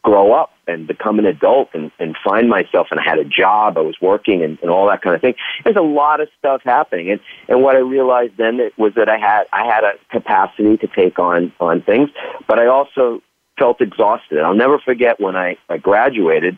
[0.03, 3.77] grow up and become an adult and, and find myself and I had a job,
[3.77, 5.35] I was working and, and all that kind of thing.
[5.63, 7.11] There's a lot of stuff happening.
[7.11, 10.87] And, and what I realized then was that I had I had a capacity to
[10.87, 12.09] take on on things,
[12.47, 13.21] but I also
[13.57, 14.39] felt exhausted.
[14.39, 16.57] I'll never forget when I, I graduated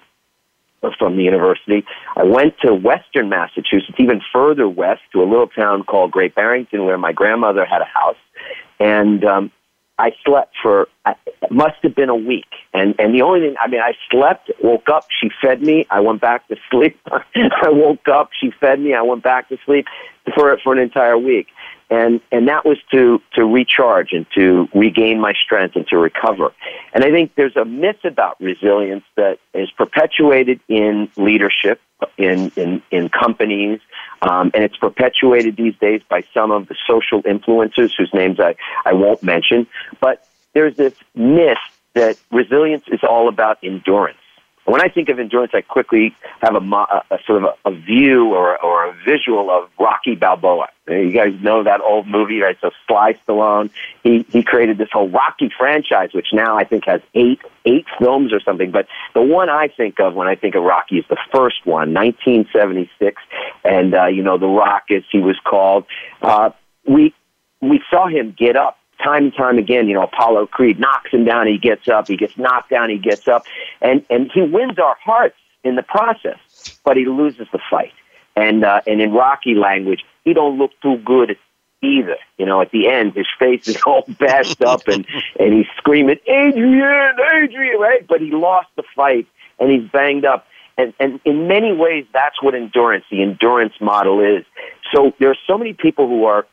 [0.97, 1.85] from the university.
[2.15, 6.85] I went to western Massachusetts, even further west, to a little town called Great Barrington,
[6.85, 8.17] where my grandmother had a house.
[8.79, 9.51] And um,
[9.99, 13.67] I slept for it must have been a week, and and the only thing I
[13.67, 16.99] mean, I slept, woke up, she fed me, I went back to sleep.
[17.35, 19.87] I woke up, she fed me, I went back to sleep
[20.35, 21.47] for for an entire week,
[21.89, 26.53] and and that was to to recharge and to regain my strength and to recover.
[26.93, 31.81] And I think there's a myth about resilience that is perpetuated in leadership
[32.17, 33.79] in in in companies
[34.21, 38.55] um, and it's perpetuated these days by some of the social influencers whose names I,
[38.85, 39.67] I won't mention.
[39.99, 41.57] But there's this myth
[41.93, 44.17] that resilience is all about endurance.
[44.65, 48.33] When I think of endurance, I quickly have a, a, sort of a, a, view
[48.33, 50.67] or, or a visual of Rocky Balboa.
[50.87, 52.55] You guys know that old movie, right?
[52.61, 53.71] So Sly Stallone,
[54.03, 58.31] he, he created this whole Rocky franchise, which now I think has eight, eight films
[58.31, 58.71] or something.
[58.71, 61.93] But the one I think of when I think of Rocky is the first one,
[61.93, 63.21] 1976.
[63.63, 65.85] And, uh, you know, The Rock, as he was called.
[66.21, 66.51] Uh,
[66.87, 67.15] we,
[67.61, 71.25] we saw him get up time and time again, you know, Apollo Creed knocks him
[71.25, 73.43] down, he gets up, he gets knocked down, he gets up,
[73.81, 76.39] and and he wins our hearts in the process,
[76.83, 77.93] but he loses the fight.
[78.35, 81.37] And uh, and in Rocky language, he don't look too good
[81.81, 82.17] either.
[82.37, 85.05] You know, at the end, his face is all bashed up, and
[85.39, 88.05] and he's screaming, "Adrian, Adrian!" Right?
[88.07, 89.27] But he lost the fight,
[89.59, 90.45] and he's banged up.
[90.77, 94.45] And, and in many ways, that's what endurance, the endurance model is.
[94.95, 96.47] So there are so many people who are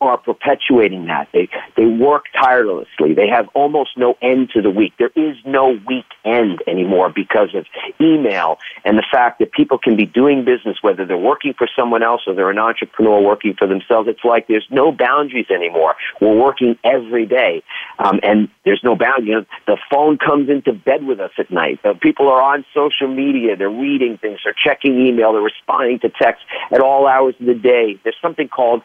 [0.00, 1.28] are perpetuating that.
[1.32, 3.14] They they work tirelessly.
[3.14, 4.94] They have almost no end to the week.
[4.98, 7.66] There is no weekend anymore because of
[8.00, 12.02] email and the fact that people can be doing business whether they're working for someone
[12.02, 14.08] else or they're an entrepreneur working for themselves.
[14.08, 15.94] It's like there's no boundaries anymore.
[16.20, 17.62] We're working every day,
[17.98, 19.30] um, and there's no boundary.
[19.30, 21.80] You know, the phone comes into bed with us at night.
[22.00, 23.56] People are on social media.
[23.56, 24.40] They're reading things.
[24.44, 25.32] They're checking email.
[25.32, 27.98] They're responding to texts at all hours of the day.
[28.02, 28.82] There's something called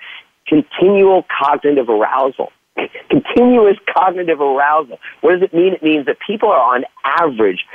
[0.48, 2.52] continual cognitive arousal.
[3.10, 4.98] Continuous cognitive arousal.
[5.22, 5.74] What does it mean?
[5.74, 7.66] It means that people are on average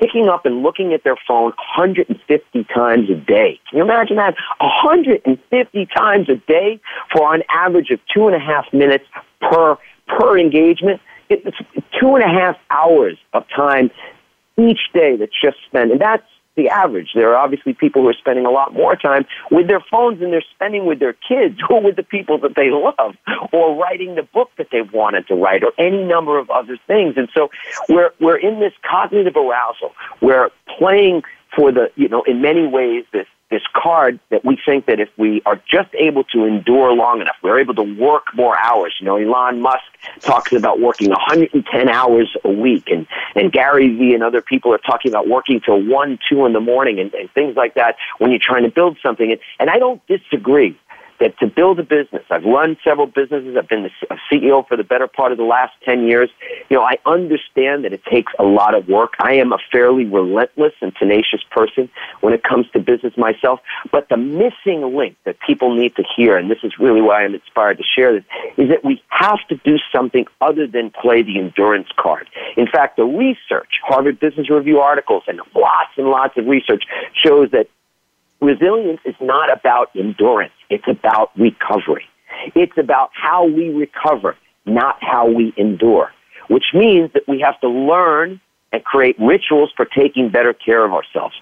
[0.00, 3.60] picking up and looking at their phone 150 times a day.
[3.68, 4.34] Can you imagine that?
[4.58, 6.80] 150 times a day
[7.12, 9.04] for an average of two and a half minutes
[9.40, 11.00] per per engagement.
[11.28, 11.56] It's
[12.00, 13.90] two and a half hours of time
[14.56, 16.24] each day that's just spent, and that's
[16.58, 17.12] the average.
[17.14, 20.32] There are obviously people who are spending a lot more time with their phones than
[20.32, 23.14] they're spending with their kids or with the people that they love
[23.52, 27.14] or writing the book that they've wanted to write or any number of other things.
[27.16, 27.48] And so
[27.88, 29.94] we're, we're in this cognitive arousal.
[30.20, 31.22] We're playing
[31.56, 35.08] for the, you know, in many ways, this this card that we think that if
[35.16, 38.94] we are just able to endure long enough, we're able to work more hours.
[39.00, 39.84] You know, Elon Musk
[40.20, 44.78] talks about working 110 hours a week, and and Gary Vee and other people are
[44.78, 48.30] talking about working till one, two in the morning, and, and things like that when
[48.30, 49.30] you're trying to build something.
[49.30, 50.78] And, and I don't disagree
[51.20, 53.56] that to build a business, I've run several businesses.
[53.56, 56.30] I've been a CEO for the better part of the last 10 years.
[56.68, 59.14] You know, I understand that it takes a lot of work.
[59.18, 61.88] I am a fairly relentless and tenacious person
[62.20, 63.60] when it comes to business myself.
[63.90, 67.34] But the missing link that people need to hear, and this is really why I'm
[67.34, 68.24] inspired to share this,
[68.56, 72.28] is that we have to do something other than play the endurance card.
[72.56, 77.50] In fact, the research, Harvard Business Review articles, and lots and lots of research shows
[77.50, 77.68] that
[78.40, 80.52] resilience is not about endurance.
[80.70, 82.06] It's about recovery.
[82.54, 86.12] It's about how we recover, not how we endure,
[86.48, 88.40] which means that we have to learn
[88.72, 91.34] and create rituals for taking better care of ourselves.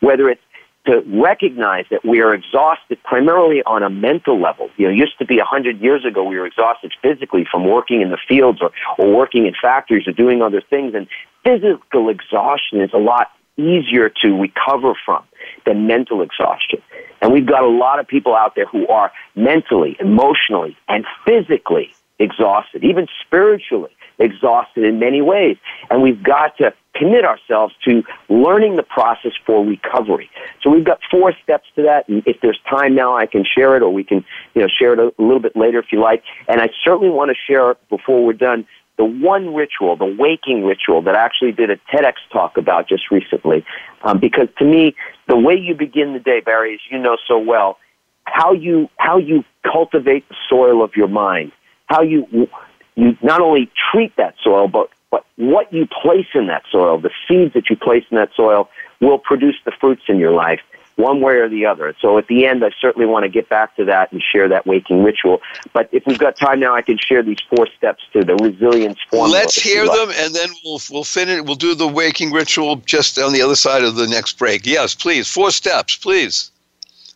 [0.00, 0.42] Whether it's
[0.86, 4.68] to recognize that we are exhausted primarily on a mental level.
[4.76, 7.66] You know, it used to be a hundred years ago we were exhausted physically from
[7.66, 11.06] working in the fields or, or working in factories or doing other things and
[11.42, 15.22] physical exhaustion is a lot easier to recover from
[15.66, 16.80] than mental exhaustion.
[17.20, 21.94] And we've got a lot of people out there who are mentally, emotionally, and physically
[22.18, 25.56] exhausted, even spiritually exhausted in many ways.
[25.90, 30.30] And we've got to commit ourselves to learning the process for recovery.
[30.62, 32.08] So we've got four steps to that.
[32.08, 34.24] And if there's time now, I can share it or we can,
[34.54, 36.22] you know, share it a little bit later if you like.
[36.48, 38.66] And I certainly want to share before we're done
[38.96, 43.10] the one ritual, the waking ritual that I actually did a TEDx talk about just
[43.10, 43.64] recently.
[44.02, 44.94] Um, because to me,
[45.26, 47.78] the way you begin the day, Barry, as you know so well,
[48.24, 51.52] how you how you cultivate the soil of your mind,
[51.86, 52.48] how you
[52.94, 57.10] you not only treat that soil, but but what you place in that soil, the
[57.28, 58.68] seeds that you place in that soil,
[59.00, 60.60] will produce the fruits in your life
[60.96, 61.94] one way or the other.
[62.00, 64.66] So at the end, I certainly want to get back to that and share that
[64.66, 65.40] waking ritual.
[65.72, 68.98] But if we've got time now, I can share these four steps to the resilience
[69.10, 69.32] formula.
[69.32, 71.42] Let's hear them, and then we'll we'll finish.
[71.42, 74.66] We'll do the waking ritual just on the other side of the next break.
[74.66, 75.28] Yes, please.
[75.28, 76.50] Four steps, please.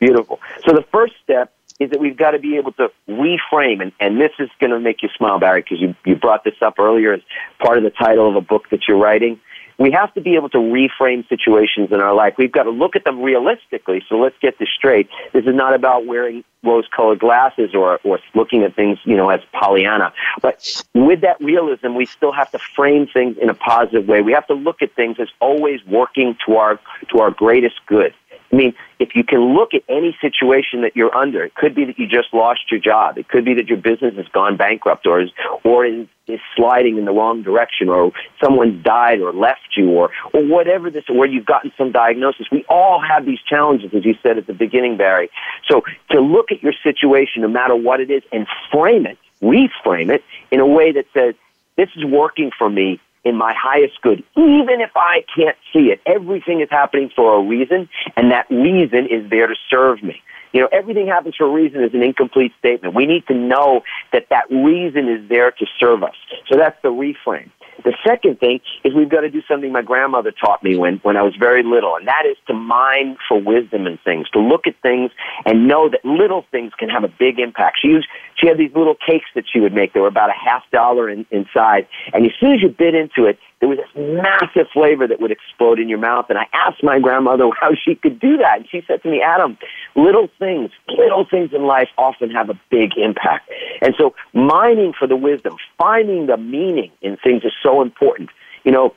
[0.00, 0.40] Beautiful.
[0.64, 4.20] So the first step is that we've got to be able to reframe, and, and
[4.20, 7.12] this is going to make you smile, Barry, because you, you brought this up earlier
[7.12, 7.20] as
[7.60, 9.40] part of the title of a book that you're writing
[9.78, 12.34] we have to be able to reframe situations in our life.
[12.36, 14.02] We've got to look at them realistically.
[14.08, 15.08] So let's get this straight.
[15.32, 19.40] This is not about wearing rose-colored glasses or, or looking at things, you know, as
[19.52, 20.12] Pollyanna.
[20.42, 24.20] But with that realism, we still have to frame things in a positive way.
[24.20, 28.12] We have to look at things as always working to our, to our greatest good.
[28.52, 31.84] I mean, if you can look at any situation that you're under, it could be
[31.84, 33.18] that you just lost your job.
[33.18, 35.30] It could be that your business has gone bankrupt or is,
[35.64, 40.10] or is, is sliding in the wrong direction or someone's died or left you or,
[40.32, 42.46] or whatever this, or you've gotten some diagnosis.
[42.50, 45.30] We all have these challenges, as you said at the beginning, Barry.
[45.68, 50.10] So to look at your situation, no matter what it is, and frame it, reframe
[50.10, 51.34] it in a way that says,
[51.76, 56.00] this is working for me in my highest good, even if I can't see it.
[56.06, 60.20] Everything is happening for a reason, and that reason is there to serve me.
[60.52, 62.94] You know, everything happens for a reason is an incomplete statement.
[62.94, 66.14] We need to know that that reason is there to serve us.
[66.50, 67.50] So that's the reframe.
[67.84, 71.16] The second thing is we've got to do something my grandmother taught me when, when
[71.16, 74.66] I was very little, and that is to mine for wisdom in things, to look
[74.66, 75.10] at things
[75.46, 77.78] and know that little things can have a big impact.
[77.80, 79.92] She used, she had these little cakes that she would make.
[79.92, 82.94] They were about a half dollar in, in size, and as soon as you bit
[82.94, 86.26] into it, there was this massive flavor that would explode in your mouth.
[86.28, 88.58] And I asked my grandmother how she could do that.
[88.58, 89.58] And she said to me, Adam,
[89.96, 93.50] little things, little things in life often have a big impact.
[93.82, 98.30] And so mining for the wisdom, finding the meaning in things is so important.
[98.64, 98.94] You know,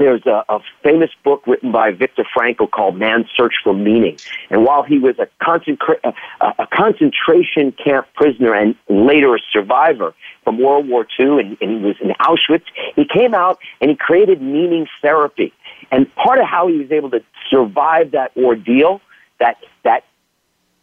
[0.00, 4.16] there's a, a, famous book written by Viktor Frankl called Man's Search for Meaning.
[4.48, 6.00] And while he was a, concentra-
[6.40, 11.70] a, a concentration camp prisoner and later a survivor from World War II and, and
[11.70, 12.64] he was in Auschwitz,
[12.96, 15.52] he came out and he created meaning therapy.
[15.92, 19.02] And part of how he was able to survive that ordeal,
[19.38, 20.04] that, that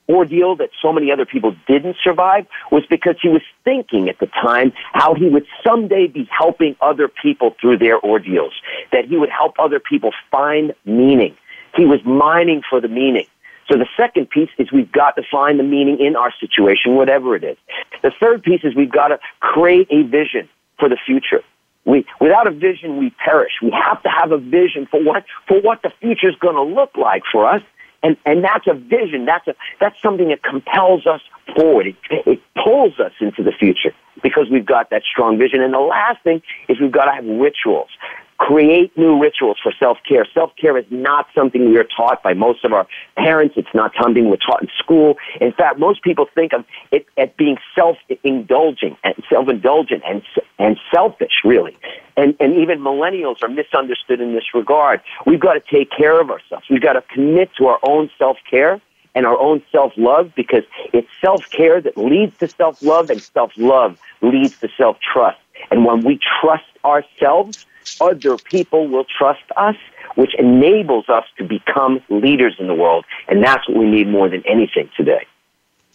[0.10, 4.28] ordeal that so many other people didn't survive was because he was thinking at the
[4.28, 8.54] time how he would someday be helping other people through their ordeals,
[8.92, 11.36] that he would help other people find meaning.
[11.76, 13.26] He was mining for the meaning.
[13.70, 17.36] So the second piece is we've got to find the meaning in our situation, whatever
[17.36, 17.58] it is.
[18.02, 20.48] The third piece is we've got to create a vision
[20.80, 21.42] for the future.
[21.86, 23.54] We, without a vision, we perish.
[23.62, 26.62] We have to have a vision for what, for what the future is going to
[26.62, 27.62] look like for us.
[28.04, 29.26] And, and that's a vision.
[29.26, 31.22] That's a, that's something that compels us
[31.56, 31.88] forward.
[31.88, 35.62] It, it pulls us into the future because we've got that strong vision.
[35.62, 37.90] And the last thing is we've got to have rituals
[38.38, 40.26] create new rituals for self-care.
[40.34, 43.56] Self-care is not something we are taught by most of our parents.
[43.58, 45.18] It's not something we're taught in school.
[45.42, 50.22] In fact, most people think of it as being self-indulging and self-indulgent and,
[50.60, 51.76] and selfish, really.
[52.16, 55.02] And, and even millennials are misunderstood in this regard.
[55.26, 56.66] We've got to take care of ourselves.
[56.70, 58.82] We've got to commit to our own self-care
[59.16, 60.64] and our own self-love because
[60.94, 65.40] it's self-care that leads to self-love and self-love leads to self-trust.
[65.72, 67.66] And when we trust ourselves,
[68.02, 69.76] other people will trust us,
[70.16, 73.06] which enables us to become leaders in the world.
[73.28, 75.26] And that's what we need more than anything today.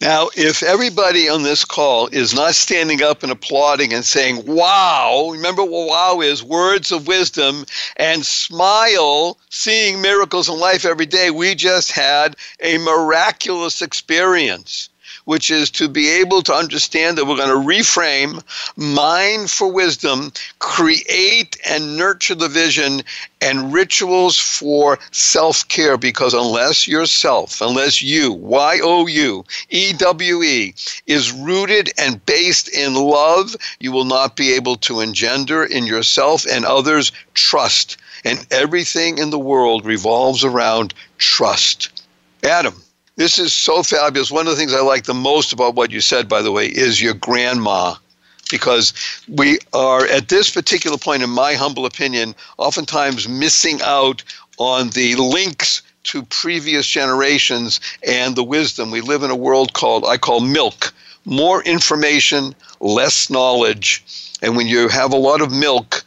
[0.01, 5.29] Now, if everybody on this call is not standing up and applauding and saying, wow,
[5.31, 7.63] remember what wow is words of wisdom,
[7.95, 14.89] and smile, seeing miracles in life every day, we just had a miraculous experience
[15.25, 18.41] which is to be able to understand that we're going to reframe,
[18.75, 23.03] mind for wisdom, create and nurture the vision,
[23.41, 25.97] and rituals for self care.
[25.97, 30.73] Because unless yourself, unless you, Y O U, E W E,
[31.07, 36.45] is rooted and based in love, you will not be able to engender in yourself
[36.49, 37.97] and others trust.
[38.25, 42.05] And everything in the world revolves around trust.
[42.43, 42.82] Adam,
[43.15, 44.31] this is so fabulous.
[44.31, 46.67] One of the things I like the most about what you said, by the way,
[46.67, 47.95] is your grandma.
[48.51, 48.93] Because
[49.27, 54.23] we are, at this particular point, in my humble opinion, oftentimes missing out
[54.57, 58.91] on the links to previous generations and the wisdom.
[58.91, 60.93] We live in a world called, I call milk
[61.25, 64.03] more information, less knowledge.
[64.41, 66.03] And when you have a lot of milk,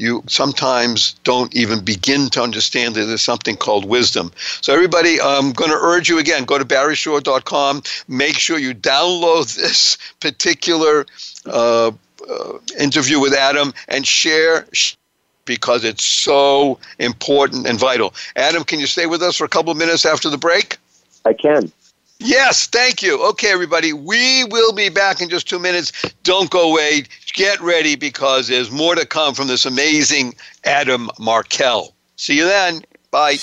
[0.00, 4.32] you sometimes don't even begin to understand that there's something called wisdom.
[4.60, 7.82] So, everybody, I'm going to urge you again go to barryshore.com.
[8.08, 11.06] Make sure you download this particular
[11.46, 11.92] uh,
[12.28, 14.66] uh, interview with Adam and share
[15.44, 18.14] because it's so important and vital.
[18.36, 20.78] Adam, can you stay with us for a couple of minutes after the break?
[21.24, 21.72] I can.
[22.22, 23.18] Yes, thank you.
[23.30, 25.90] Okay, everybody, we will be back in just two minutes.
[26.22, 27.04] Don't go away.
[27.32, 31.94] Get ready because there's more to come from this amazing Adam Markel.
[32.16, 32.82] See you then.
[33.10, 33.36] Bye.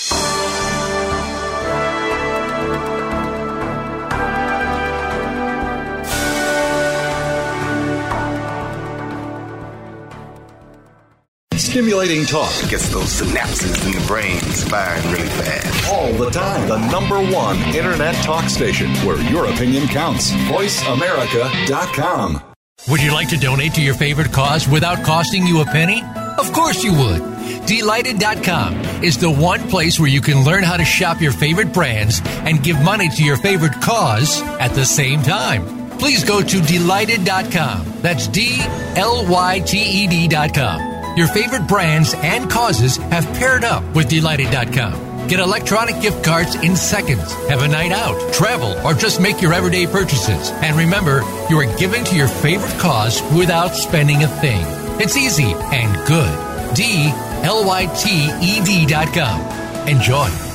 [11.56, 12.52] Stimulating talk.
[12.70, 15.67] Gets those synapses in the brain firing really fast.
[16.08, 16.68] All the time.
[16.68, 20.30] The number one internet talk station where your opinion counts.
[20.30, 22.42] VoiceAmerica.com.
[22.88, 26.02] Would you like to donate to your favorite cause without costing you a penny?
[26.38, 27.20] Of course you would.
[27.68, 32.22] Dlyted.com is the one place where you can learn how to shop your favorite brands
[32.24, 35.90] and give money to your favorite cause at the same time.
[35.98, 37.84] Please go to dlyted.com.
[38.00, 38.56] That's D
[38.96, 41.18] L Y T E D.com.
[41.18, 45.07] Your favorite brands and causes have paired up with Dlyted.com.
[45.28, 47.34] Get electronic gift cards in seconds.
[47.50, 50.50] Have a night out, travel, or just make your everyday purchases.
[50.62, 54.64] And remember, you are giving to your favorite cause without spending a thing.
[54.98, 56.74] It's easy and good.
[56.74, 57.10] D
[57.42, 59.38] L Y T E D dot com.
[59.86, 60.47] Enjoy.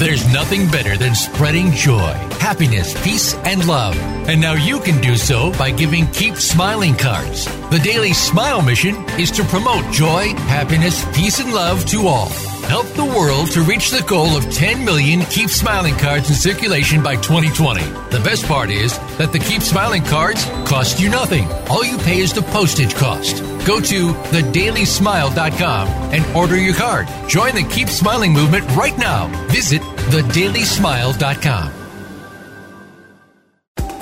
[0.00, 3.94] There's nothing better than spreading joy, happiness, peace, and love.
[4.30, 7.44] And now you can do so by giving Keep Smiling cards.
[7.68, 12.30] The Daily Smile mission is to promote joy, happiness, peace, and love to all.
[12.70, 17.02] Help the world to reach the goal of 10 million Keep Smiling cards in circulation
[17.02, 17.82] by 2020.
[17.82, 21.50] The best part is that the Keep Smiling cards cost you nothing.
[21.68, 23.42] All you pay is the postage cost.
[23.66, 27.08] Go to thedailysmile.com and order your card.
[27.28, 29.26] Join the Keep Smiling movement right now.
[29.48, 31.79] Visit thedailysmile.com.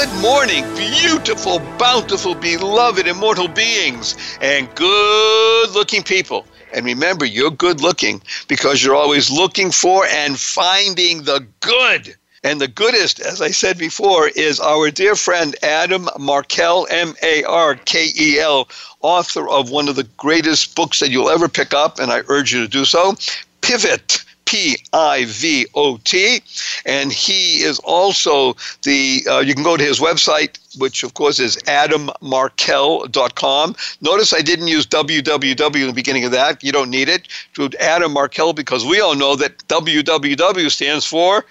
[0.00, 6.46] Good morning, beautiful, bountiful, beloved, immortal beings, and good looking people.
[6.72, 12.16] And remember, you're good looking because you're always looking for and finding the good.
[12.42, 17.44] And the goodest, as I said before, is our dear friend Adam Markel, M A
[17.44, 18.68] R K E L,
[19.00, 22.52] author of one of the greatest books that you'll ever pick up, and I urge
[22.52, 23.14] you to do so
[23.60, 26.40] Pivot P I V O T.
[26.86, 31.40] And he is also the, uh, you can go to his website, which of course
[31.40, 33.76] is adammarkel.com.
[34.00, 36.62] Notice I didn't use www in the beginning of that.
[36.62, 37.28] You don't need it.
[37.54, 41.44] To Adam Markel because we all know that www stands for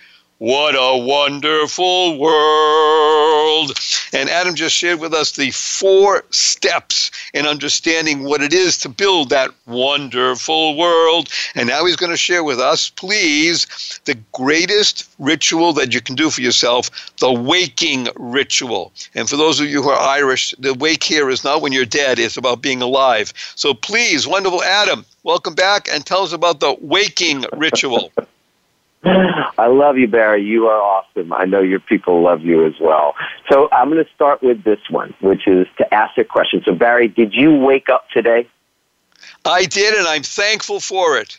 [0.44, 3.72] what a wonderful world.
[4.12, 8.90] And Adam just shared with us the four steps in understanding what it is to
[8.90, 11.30] build that wonderful world.
[11.56, 16.16] And now he's going to share with us, please, the greatest ritual that you can
[16.16, 18.92] do for yourself, the waking ritual.
[19.16, 21.86] And for those of you who are Irish, the wake here is not when you're
[21.86, 23.32] dead, it's about being alive.
[23.56, 28.12] So please, wonderful Adam, welcome back and tell us about the waking ritual.
[29.58, 30.44] I love you, Barry.
[30.44, 31.34] You are awesome.
[31.34, 33.16] I know your people love you as well.
[33.50, 36.62] So I'm going to start with this one, which is to ask a question.
[36.66, 38.48] So, Barry, did you wake up today?
[39.44, 41.38] I did, and I'm thankful for it.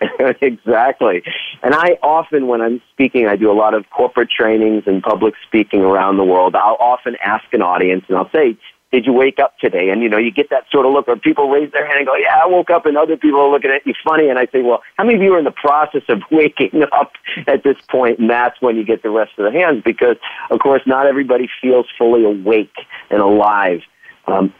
[0.40, 1.24] exactly.
[1.62, 5.34] And I often, when I'm speaking, I do a lot of corporate trainings and public
[5.46, 6.54] speaking around the world.
[6.54, 8.56] I'll often ask an audience and I'll say,
[8.92, 9.90] did you wake up today?
[9.90, 12.06] And you know, you get that sort of look where people raise their hand and
[12.06, 14.28] go, yeah, I woke up, and other people are looking at you funny.
[14.28, 17.12] And I say, well, how many of you are in the process of waking up
[17.46, 18.18] at this point?
[18.18, 20.16] And that's when you get the rest of the hands because,
[20.50, 22.76] of course, not everybody feels fully awake
[23.10, 23.82] and alive.
[24.26, 24.52] Um,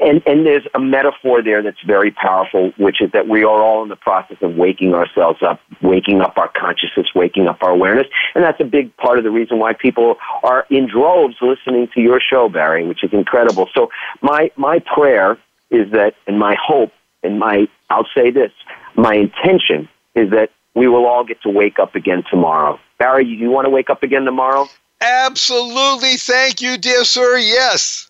[0.00, 3.82] and, and there's a metaphor there that's very powerful, which is that we are all
[3.82, 8.06] in the process of waking ourselves up, waking up our consciousness, waking up our awareness.
[8.34, 12.00] And that's a big part of the reason why people are in droves listening to
[12.00, 13.68] your show, Barry, which is incredible.
[13.74, 13.90] So
[14.22, 15.38] my, my prayer
[15.70, 16.92] is that, and my hope,
[17.22, 18.52] and my, I'll say this,
[18.96, 22.78] my intention is that we will all get to wake up again tomorrow.
[22.98, 24.66] Barry, do you want to wake up again tomorrow?
[25.00, 26.16] Absolutely.
[26.16, 27.38] Thank you, dear sir.
[27.38, 28.09] Yes.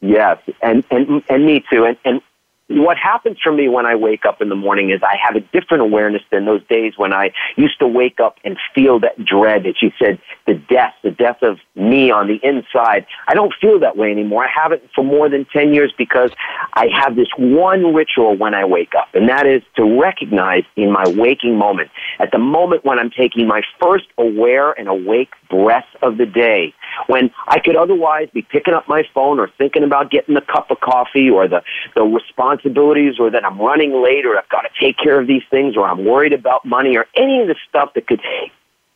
[0.00, 1.84] Yes, and and and me too.
[1.84, 2.20] And and
[2.68, 5.40] what happens for me when I wake up in the morning is I have a
[5.40, 9.64] different awareness than those days when I used to wake up and feel that dread
[9.64, 13.06] that you said, the death, the death of me on the inside.
[13.26, 14.44] I don't feel that way anymore.
[14.44, 16.30] I haven't for more than 10 years because
[16.74, 20.92] I have this one ritual when I wake up, and that is to recognize in
[20.92, 25.86] my waking moment, at the moment when I'm taking my first aware and awake breath
[26.02, 26.74] of the day,
[27.06, 30.70] when I could otherwise be picking up my phone or thinking about getting a cup
[30.70, 31.62] of coffee or the,
[31.94, 35.42] the responsibilities or that I'm running late or I've got to take care of these
[35.50, 38.20] things or I'm worried about money or any of the stuff that could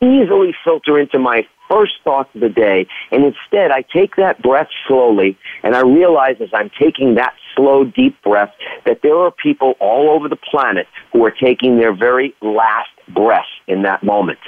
[0.00, 2.86] easily filter into my first thoughts of the day.
[3.10, 7.84] And instead, I take that breath slowly and I realize as I'm taking that slow,
[7.84, 8.52] deep breath
[8.84, 13.46] that there are people all over the planet who are taking their very last breath
[13.66, 14.38] in that moment.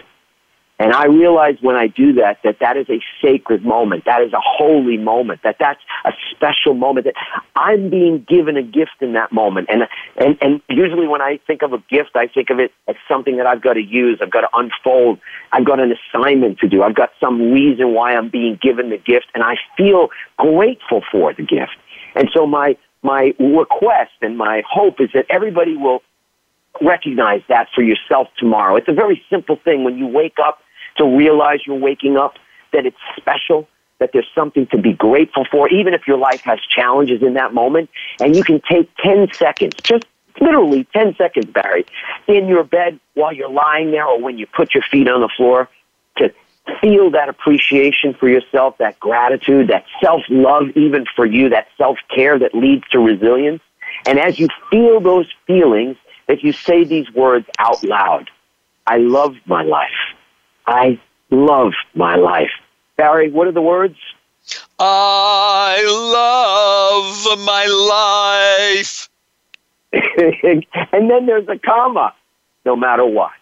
[0.79, 4.07] And I realize when I do that, that that is a sacred moment.
[4.07, 5.43] That is a holy moment.
[5.45, 7.07] That that's a special moment.
[7.07, 7.15] That
[7.55, 9.69] I'm being given a gift in that moment.
[9.71, 9.85] And,
[10.17, 13.37] and, and usually when I think of a gift, I think of it as something
[13.37, 14.19] that I've got to use.
[14.21, 15.21] I've got to unfold.
[15.53, 16.83] I've got an assignment to do.
[16.83, 19.27] I've got some reason why I'm being given the gift.
[19.35, 20.09] And I feel
[20.39, 21.77] grateful for the gift.
[22.17, 26.03] And so my, my request and my hope is that everybody will
[26.83, 28.75] recognize that for yourself tomorrow.
[28.75, 29.85] It's a very simple thing.
[29.85, 30.59] When you wake up,
[30.97, 32.35] to realize you're waking up,
[32.73, 33.69] that it's special,
[33.99, 37.55] that there's something to be grateful for, even if your life has challenges in that
[37.55, 37.91] moment.
[38.21, 40.05] And you can take 10 seconds, just
[40.41, 41.87] literally 10 seconds, Barry,
[42.27, 45.29] in your bed while you're lying there or when you put your feet on the
[45.37, 45.69] floor
[46.19, 46.33] to
[46.81, 52.55] feel that appreciation for yourself, that gratitude, that self-love even for you, that self-care that
[52.55, 53.63] leads to resilience.
[54.07, 58.31] And as you feel those feelings, that you say these words out loud.
[58.87, 59.91] I love my life.
[60.67, 61.01] I
[61.31, 62.51] love my life.
[62.97, 63.97] Barry, what are the words?
[64.79, 65.83] I
[67.27, 67.67] love my
[68.77, 69.09] life.
[70.93, 72.15] and then there's a comma,
[72.65, 73.33] no matter what.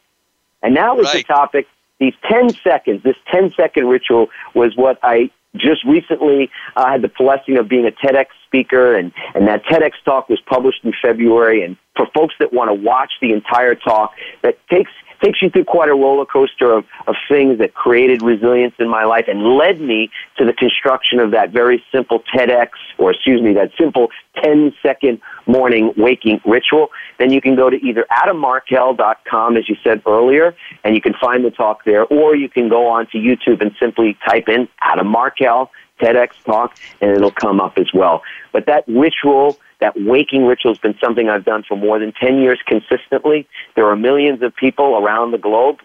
[0.63, 1.27] And that was right.
[1.27, 1.67] the topic.
[1.99, 7.09] These 10 seconds, this 10 second ritual was what I just recently uh, had the
[7.09, 11.63] blessing of being a TEDx speaker, and, and that TEDx talk was published in February.
[11.63, 14.13] And for folks that want to watch the entire talk,
[14.43, 14.91] that takes
[15.23, 19.05] takes you through quite a roller coaster of, of things that created resilience in my
[19.05, 22.69] life and led me to the construction of that very simple TEDx,
[22.99, 24.09] or excuse me, that simple
[24.43, 30.03] 10 second morning waking ritual, then you can go to either adammarkel.com, as you said
[30.07, 30.55] earlier,
[30.85, 33.73] and you can find the talk there, or you can go on to YouTube and
[33.81, 35.71] simply type in Adam Markel
[36.03, 38.23] TEDx talk, and it'll come up as well.
[38.53, 42.39] But that ritual, that waking ritual has been something I've done for more than 10
[42.39, 43.47] years consistently.
[43.77, 45.79] There are millions of people around the globe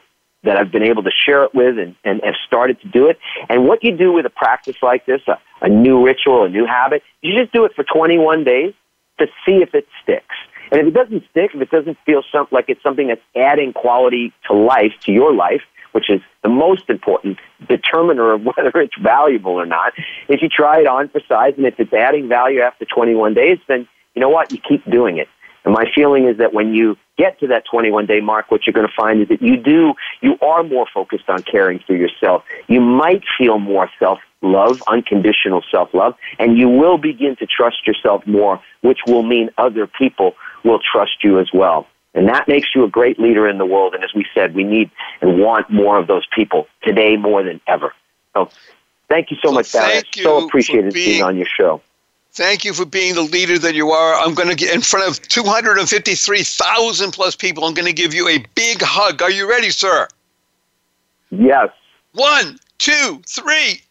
[0.44, 3.20] that I've been able to share it with and, and have started to do it.
[3.50, 6.66] And what you do with a practice like this, a, a new ritual, a new
[6.66, 8.74] habit, you just do it for 21 days
[9.20, 10.36] to see if it sticks.
[10.72, 13.74] And if it doesn't stick, if it doesn't feel some, like it's something that's adding
[13.74, 15.62] quality to life, to your life,
[15.92, 19.94] which is the most important determiner of whether it's valuable or not.
[20.28, 23.60] If you try it on for size and if it's adding value after 21 days,
[23.68, 24.52] then you know what?
[24.52, 25.28] You keep doing it.
[25.64, 28.74] And my feeling is that when you get to that 21 day mark, what you're
[28.74, 32.44] going to find is that you do, you are more focused on caring for yourself.
[32.68, 37.86] You might feel more self love, unconditional self love, and you will begin to trust
[37.86, 41.86] yourself more, which will mean other people will trust you as well.
[42.18, 43.94] And that makes you a great leader in the world.
[43.94, 44.90] And as we said, we need
[45.22, 47.94] and want more of those people today more than ever.
[48.34, 48.50] So
[49.08, 49.98] thank you so, so much, Barry.
[49.98, 51.80] I so appreciated being, being on your show.
[52.32, 54.16] Thank you for being the leader that you are.
[54.16, 57.66] I'm going to get in front of 253,000 plus people.
[57.66, 59.22] I'm going to give you a big hug.
[59.22, 60.08] Are you ready, sir?
[61.30, 61.70] Yes.
[62.14, 63.82] One, two, three.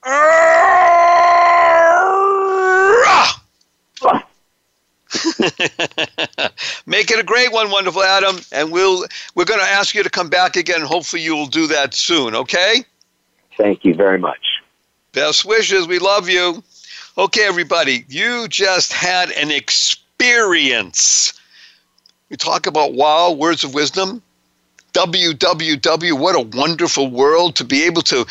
[6.86, 9.04] Make it a great one, wonderful Adam, and we'll
[9.34, 10.82] we're going to ask you to come back again.
[10.82, 12.34] Hopefully, you will do that soon.
[12.34, 12.84] Okay?
[13.56, 14.62] Thank you very much.
[15.12, 15.86] Best wishes.
[15.86, 16.62] We love you.
[17.18, 21.32] Okay, everybody, you just had an experience.
[22.28, 24.22] We talk about wow, words of wisdom.
[24.92, 28.26] WWW, what a wonderful world to be able to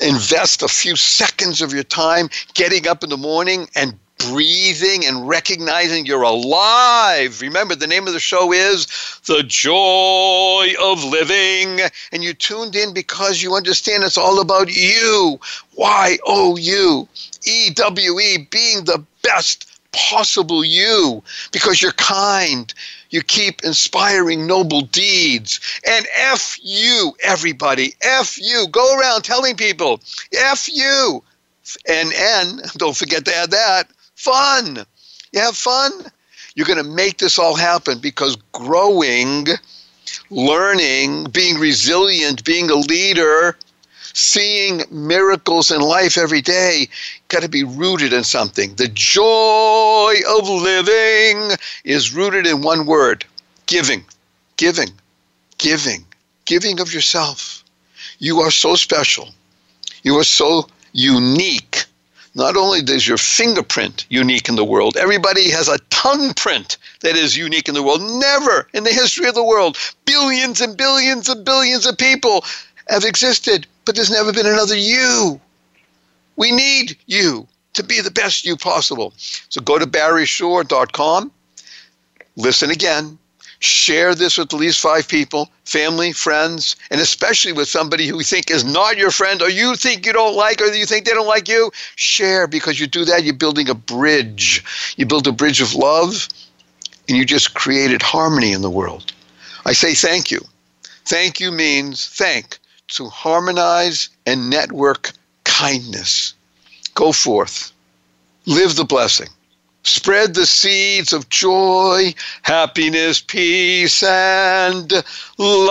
[0.00, 5.28] invest a few seconds of your time getting up in the morning and breathing and
[5.28, 7.40] recognizing you're alive.
[7.40, 8.86] Remember, the name of the show is
[9.26, 11.80] The Joy of Living.
[12.12, 15.38] And you tuned in because you understand it's all about you.
[15.76, 17.08] Y O U
[17.46, 22.74] E W E, being the best possible you because you're kind.
[23.10, 25.60] You keep inspiring noble deeds.
[25.88, 27.94] And F you, everybody.
[28.02, 28.66] F you.
[28.70, 30.00] Go around telling people,
[30.36, 31.22] F you.
[31.86, 33.88] And N, don't forget to add that
[34.18, 34.84] fun.
[35.32, 35.92] You have fun.
[36.54, 39.46] You're going to make this all happen because growing,
[40.30, 43.56] learning, being resilient, being a leader,
[44.14, 46.88] seeing miracles in life every day
[47.28, 48.74] got to be rooted in something.
[48.74, 53.24] The joy of living is rooted in one word
[53.66, 54.04] giving,
[54.56, 54.90] giving,
[55.58, 56.04] giving,
[56.44, 57.62] giving of yourself.
[58.18, 59.28] You are so special.
[60.02, 61.84] You are so unique
[62.34, 67.16] not only is your fingerprint unique in the world, everybody has a tongue print that
[67.16, 68.02] is unique in the world.
[68.02, 72.44] Never in the history of the world, billions and billions and billions of people
[72.88, 75.40] have existed, but there's never been another you.
[76.36, 79.12] We need you to be the best you possible.
[79.48, 81.32] So go to barryshore.com,
[82.36, 83.18] listen again,
[83.60, 88.24] Share this with at least five people, family, friends, and especially with somebody who you
[88.24, 91.12] think is not your friend or you think you don't like or you think they
[91.12, 91.72] don't like you.
[91.96, 94.64] Share because you do that, you're building a bridge.
[94.96, 96.28] You build a bridge of love
[97.08, 99.12] and you just created harmony in the world.
[99.64, 100.40] I say thank you.
[101.04, 105.12] Thank you means thank to harmonize and network
[105.44, 106.34] kindness.
[106.94, 107.72] Go forth.
[108.46, 109.28] Live the blessing.
[109.88, 114.92] Spread the seeds of joy, happiness, peace, and
[115.38, 115.64] love.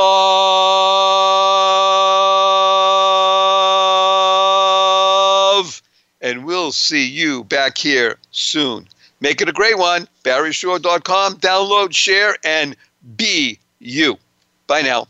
[6.20, 8.88] And we'll see you back here soon.
[9.20, 10.07] Make it a great one.
[10.24, 11.36] BarryShore.com.
[11.36, 12.76] Download, share, and
[13.15, 14.18] be you.
[14.65, 15.07] Bye now.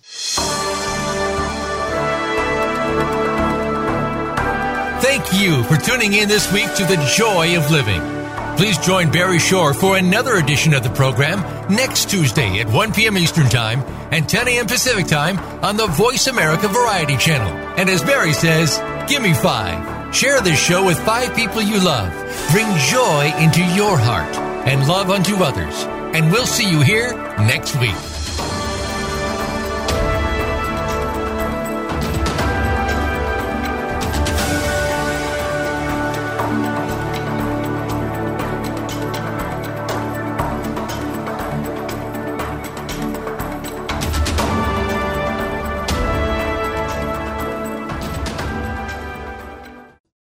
[5.01, 8.16] Thank you for tuning in this week to The Joy of Living.
[8.57, 11.41] Please join Barry Shore for another edition of the program
[11.71, 13.15] next Tuesday at 1 p.m.
[13.15, 13.81] Eastern Time
[14.11, 14.65] and 10 a.m.
[14.65, 17.49] Pacific Time on the Voice America Variety Channel.
[17.77, 20.15] And as Barry says, give me five.
[20.15, 22.11] Share this show with five people you love.
[22.49, 24.35] Bring joy into your heart
[24.67, 25.83] and love unto others.
[26.15, 27.93] And we'll see you here next week.